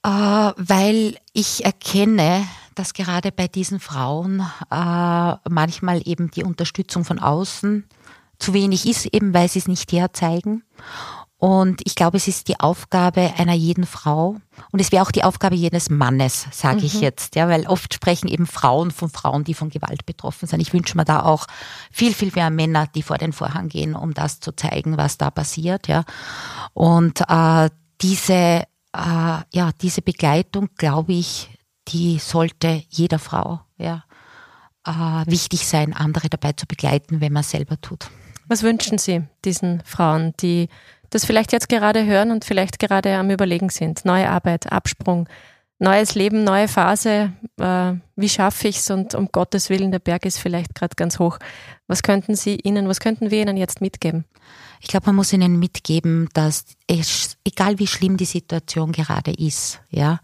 Äh, 0.03 0.09
weil 0.09 1.17
ich 1.33 1.63
erkenne, 1.63 2.47
dass 2.77 2.93
gerade 2.93 3.31
bei 3.31 3.47
diesen 3.47 3.79
Frauen 3.79 4.41
äh, 4.71 5.49
manchmal 5.49 6.01
eben 6.05 6.31
die 6.31 6.43
Unterstützung 6.43 7.03
von 7.05 7.19
außen 7.19 7.85
zu 8.39 8.53
wenig 8.53 8.87
ist, 8.87 9.05
eben 9.07 9.33
weil 9.33 9.49
sie 9.49 9.59
es 9.59 9.67
nicht 9.67 9.91
herzeigen. 9.91 10.63
Und 11.39 11.81
ich 11.85 11.93
glaube, 11.93 12.17
es 12.17 12.27
ist 12.27 12.47
die 12.47 12.59
Aufgabe 12.59 13.33
einer 13.37 13.53
jeden 13.53 13.85
Frau 13.85 14.37
und 14.71 14.79
es 14.79 14.91
wäre 14.91 15.03
auch 15.03 15.11
die 15.11 15.23
Aufgabe 15.23 15.53
jedes 15.53 15.91
Mannes, 15.91 16.47
sage 16.51 16.83
ich 16.83 16.99
jetzt, 16.99 17.35
ja, 17.35 17.47
weil 17.47 17.67
oft 17.67 17.93
sprechen 17.93 18.27
eben 18.27 18.47
Frauen 18.47 18.89
von 18.89 19.09
Frauen, 19.09 19.43
die 19.43 19.53
von 19.53 19.69
Gewalt 19.69 20.07
betroffen 20.07 20.47
sind. 20.47 20.61
Ich 20.61 20.73
wünsche 20.73 20.97
mir 20.97 21.05
da 21.05 21.21
auch 21.21 21.45
viel, 21.91 22.15
viel 22.15 22.31
mehr 22.33 22.49
Männer, 22.49 22.87
die 22.87 23.03
vor 23.03 23.19
den 23.19 23.33
Vorhang 23.33 23.69
gehen, 23.69 23.95
um 23.95 24.15
das 24.15 24.39
zu 24.39 24.51
zeigen, 24.51 24.97
was 24.97 25.19
da 25.19 25.29
passiert, 25.29 25.87
ja. 25.87 26.05
Und 26.73 27.21
äh, 27.29 27.69
diese, 28.01 28.33
äh, 28.33 28.63
ja, 28.93 29.69
diese 29.79 30.01
Begleitung, 30.01 30.69
glaube 30.75 31.13
ich, 31.13 31.51
die 31.87 32.19
sollte 32.19 32.83
jeder 32.89 33.19
Frau, 33.19 33.61
ja, 33.77 34.03
äh, 34.85 34.91
wichtig 35.29 35.67
sein, 35.67 35.93
andere 35.93 36.29
dabei 36.29 36.53
zu 36.53 36.65
begleiten, 36.65 37.21
wenn 37.21 37.33
man 37.33 37.41
es 37.41 37.51
selber 37.51 37.79
tut. 37.79 38.09
Was 38.47 38.63
wünschen 38.63 38.97
Sie 38.97 39.23
diesen 39.43 39.81
Frauen, 39.85 40.33
die 40.39 40.69
das 41.09 41.25
vielleicht 41.25 41.51
jetzt 41.51 41.69
gerade 41.69 42.05
hören 42.05 42.31
und 42.31 42.45
vielleicht 42.45 42.79
gerade 42.79 43.15
am 43.17 43.29
Überlegen 43.29 43.69
sind? 43.69 44.05
Neue 44.05 44.29
Arbeit, 44.29 44.71
Absprung, 44.71 45.27
neues 45.79 46.15
Leben, 46.15 46.43
neue 46.43 46.67
Phase. 46.67 47.33
Äh, 47.59 47.93
wie 48.15 48.29
schaffe 48.29 48.69
ich 48.69 48.77
es? 48.77 48.89
Und 48.89 49.15
um 49.15 49.29
Gottes 49.31 49.69
Willen, 49.69 49.91
der 49.91 49.99
Berg 49.99 50.25
ist 50.25 50.39
vielleicht 50.39 50.75
gerade 50.75 50.95
ganz 50.95 51.19
hoch. 51.19 51.37
Was 51.87 52.03
könnten 52.03 52.35
Sie 52.35 52.55
Ihnen, 52.55 52.87
was 52.87 52.99
könnten 52.99 53.31
wir 53.31 53.41
Ihnen 53.41 53.57
jetzt 53.57 53.81
mitgeben? 53.81 54.25
Ich 54.79 54.87
glaube, 54.87 55.07
man 55.07 55.15
muss 55.15 55.33
ihnen 55.33 55.57
mitgeben, 55.57 56.29
dass 56.33 56.65
es, 56.87 57.37
egal 57.43 57.79
wie 57.79 57.87
schlimm 57.87 58.15
die 58.17 58.25
Situation 58.25 58.91
gerade 58.91 59.31
ist, 59.31 59.81
ja, 59.89 60.19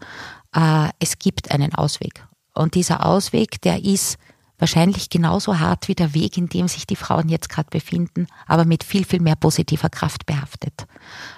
äh, 0.54 0.88
es 0.98 1.18
gibt 1.18 1.50
einen 1.50 1.74
Ausweg. 1.74 2.26
Und 2.54 2.74
dieser 2.74 3.04
Ausweg, 3.04 3.60
der 3.62 3.84
ist 3.84 4.16
wahrscheinlich 4.58 5.10
genauso 5.10 5.58
hart 5.58 5.88
wie 5.88 5.94
der 5.94 6.14
Weg, 6.14 6.38
in 6.38 6.48
dem 6.48 6.68
sich 6.68 6.86
die 6.86 6.96
Frauen 6.96 7.28
jetzt 7.28 7.48
gerade 7.48 7.68
befinden, 7.70 8.28
aber 8.46 8.64
mit 8.64 8.84
viel, 8.84 9.04
viel 9.04 9.20
mehr 9.20 9.36
positiver 9.36 9.90
Kraft 9.90 10.26
behaftet. 10.26 10.86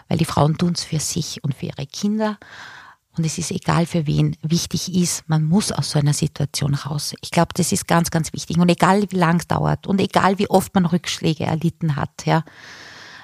Weil 0.09 0.19
die 0.19 0.27
Frauen 0.27 0.59
tun 0.59 0.75
es 0.75 0.85
für 0.85 1.01
sich 1.01 1.43
und 1.43 1.55
für 1.55 1.67
ihre 1.67 1.87
Kinder. 1.87 2.39
Und 3.17 3.25
es 3.25 3.39
ist 3.39 3.51
egal 3.51 3.87
für 3.87 4.07
wen. 4.07 4.37
Wichtig 4.43 4.95
ist, 4.95 5.27
man 5.27 5.43
muss 5.45 5.73
aus 5.73 5.91
so 5.91 5.99
einer 5.99 6.13
Situation 6.13 6.75
raus. 6.75 7.15
Ich 7.23 7.31
glaube, 7.31 7.55
das 7.55 7.73
ist 7.73 7.89
ganz, 7.89 8.11
ganz 8.11 8.35
wichtig. 8.35 8.59
Und 8.59 8.69
egal 8.69 9.11
wie 9.11 9.17
lang 9.17 9.41
es 9.41 9.47
dauert 9.47 9.87
und 9.87 10.01
egal 10.01 10.39
wie 10.39 10.51
oft 10.51 10.75
man 10.75 10.85
Rückschläge 10.85 11.45
erlitten 11.45 11.97
hat, 11.97 12.27
ja, 12.27 12.45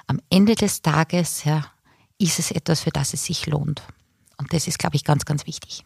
am 0.07 0.19
Ende 0.31 0.55
des 0.55 0.81
Tages 0.81 1.43
ja, 1.43 1.65
ist 2.17 2.39
es 2.39 2.49
etwas, 2.49 2.81
für 2.81 2.89
das 2.89 3.13
es 3.13 3.25
sich 3.25 3.45
lohnt. 3.45 3.83
Und 4.37 4.53
das 4.53 4.67
ist, 4.67 4.79
glaube 4.79 4.95
ich, 4.95 5.03
ganz, 5.03 5.25
ganz 5.25 5.45
wichtig. 5.45 5.83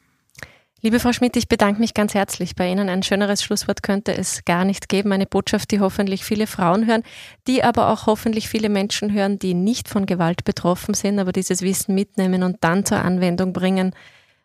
Liebe 0.81 0.99
Frau 0.99 1.12
Schmidt, 1.12 1.36
ich 1.36 1.47
bedanke 1.47 1.81
mich 1.81 1.95
ganz 1.95 2.13
herzlich 2.13 2.55
bei 2.55 2.71
Ihnen. 2.71 2.88
Ein 2.88 3.01
schöneres 3.01 3.41
Schlusswort 3.41 3.81
könnte 3.81 4.15
es 4.15 4.45
gar 4.45 4.63
nicht 4.63 4.89
geben. 4.89 5.12
Eine 5.12 5.25
Botschaft, 5.25 5.71
die 5.71 5.79
hoffentlich 5.79 6.23
viele 6.23 6.45
Frauen 6.45 6.86
hören, 6.86 7.01
die 7.47 7.63
aber 7.63 7.89
auch 7.91 8.05
hoffentlich 8.05 8.47
viele 8.47 8.69
Menschen 8.69 9.12
hören, 9.12 9.39
die 9.39 9.55
nicht 9.55 9.89
von 9.89 10.05
Gewalt 10.05 10.43
betroffen 10.43 10.93
sind, 10.93 11.17
aber 11.17 11.31
dieses 11.31 11.63
Wissen 11.63 11.95
mitnehmen 11.95 12.43
und 12.43 12.57
dann 12.62 12.86
zur 12.86 12.99
Anwendung 12.99 13.53
bringen, 13.53 13.95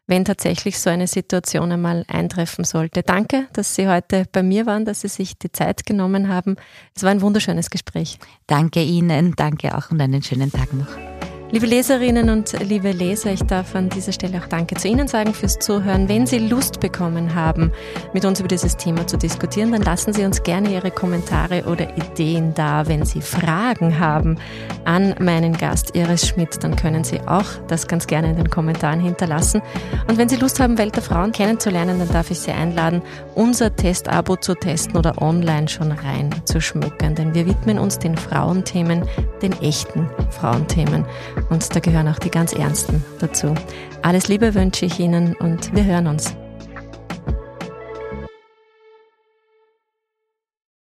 wenn 0.07 0.25
tatsächlich 0.25 0.81
so 0.81 0.89
eine 0.89 1.07
Situation 1.07 1.71
einmal 1.71 2.07
eintreffen 2.09 2.65
sollte. 2.65 3.03
Danke, 3.03 3.47
dass 3.53 3.75
Sie 3.75 3.87
heute 3.87 4.25
bei 4.33 4.43
mir 4.43 4.65
waren, 4.65 4.87
dass 4.87 5.03
Sie 5.03 5.09
sich 5.09 5.37
die 5.39 5.53
Zeit 5.53 5.85
genommen 5.85 6.29
haben. 6.29 6.57
Es 6.97 7.03
war 7.03 7.11
ein 7.11 7.21
wunderschönes 7.21 7.69
Gespräch. 7.69 8.19
Danke 8.47 8.83
Ihnen, 8.83 9.35
danke 9.37 9.77
auch 9.77 9.91
und 9.91 10.01
einen 10.01 10.23
schönen 10.23 10.51
Tag 10.51 10.73
noch. 10.73 11.12
Liebe 11.53 11.67
Leserinnen 11.67 12.31
und 12.31 12.51
liebe 12.63 12.93
Leser, 12.93 13.31
ich 13.31 13.43
darf 13.43 13.75
an 13.75 13.91
dieser 13.91 14.13
Stelle 14.13 14.39
auch 14.39 14.47
Danke 14.47 14.75
zu 14.75 14.89
Ihnen 14.89 15.07
sagen 15.07 15.35
fürs 15.35 15.59
Zuhören. 15.59 16.09
Wenn 16.09 16.27
Sie 16.27 16.39
Lust 16.39 16.81
bekommen 16.81 17.35
haben, 17.35 17.73
mit 18.15 18.25
uns 18.25 18.41
über 18.41 18.49
dieses 18.49 18.79
Thema 18.79 19.07
zu 19.07 19.19
diskutieren, 19.19 19.71
dann 19.71 19.83
lassen 19.83 20.15
Sie 20.15 20.25
uns 20.25 20.43
gerne 20.43 20.73
Ihre 20.73 20.91
Kommentare 20.91 21.65
oder 21.65 21.95
Ideen 21.95 22.55
da. 22.55 22.89
Wenn 22.89 23.05
Sie 23.05 23.21
Fragen 23.21 23.99
haben 23.99 24.39
an 24.87 25.15
meinen 25.21 25.55
Gast 25.55 25.95
Iris 25.95 26.27
Schmidt, 26.27 26.65
dann 26.65 26.75
können 26.75 27.05
Sie 27.05 27.21
auch 27.21 27.45
das 27.69 27.87
ganz 27.87 28.07
gerne 28.07 28.31
in 28.31 28.37
den 28.37 28.49
Kommentaren 28.49 29.01
hinterlassen. 29.01 29.61
Und 30.09 30.17
wenn 30.17 30.31
Sie 30.31 30.37
Lust 30.37 30.59
haben, 30.59 30.79
Welt 30.79 30.97
der 30.97 31.03
Frauen 31.03 31.33
kennenzulernen, 31.33 31.99
dann 31.99 32.09
darf 32.09 32.31
ich 32.31 32.41
Sie 32.41 32.53
einladen, 32.53 33.03
unser 33.35 33.77
Testabo 33.77 34.37
zu 34.37 34.55
testen 34.55 34.97
oder 34.97 35.21
online 35.21 35.69
schon 35.69 35.93
rein 35.93 36.31
zu 36.47 36.63
schmücken. 36.63 37.15
Denn 37.15 37.35
wir 37.35 37.45
widmen 37.45 37.79
uns 37.79 37.99
den 37.99 38.17
Frauenthemen, 38.17 39.05
den 39.43 39.53
echten 39.61 40.09
Frauenthemen. 40.31 41.05
Und 41.51 41.75
da 41.75 41.81
gehören 41.81 42.09
auch 42.09 42.19
die 42.19 42.31
ganz 42.31 42.53
Ernsten 42.53 43.05
dazu. 43.21 43.55
Alles 44.03 44.29
Liebe 44.29 44.55
wünsche 44.55 44.87
ich 44.87 44.99
Ihnen 44.99 45.35
und 45.35 45.75
wir 45.75 45.85
hören 45.85 46.07
uns. 46.07 46.35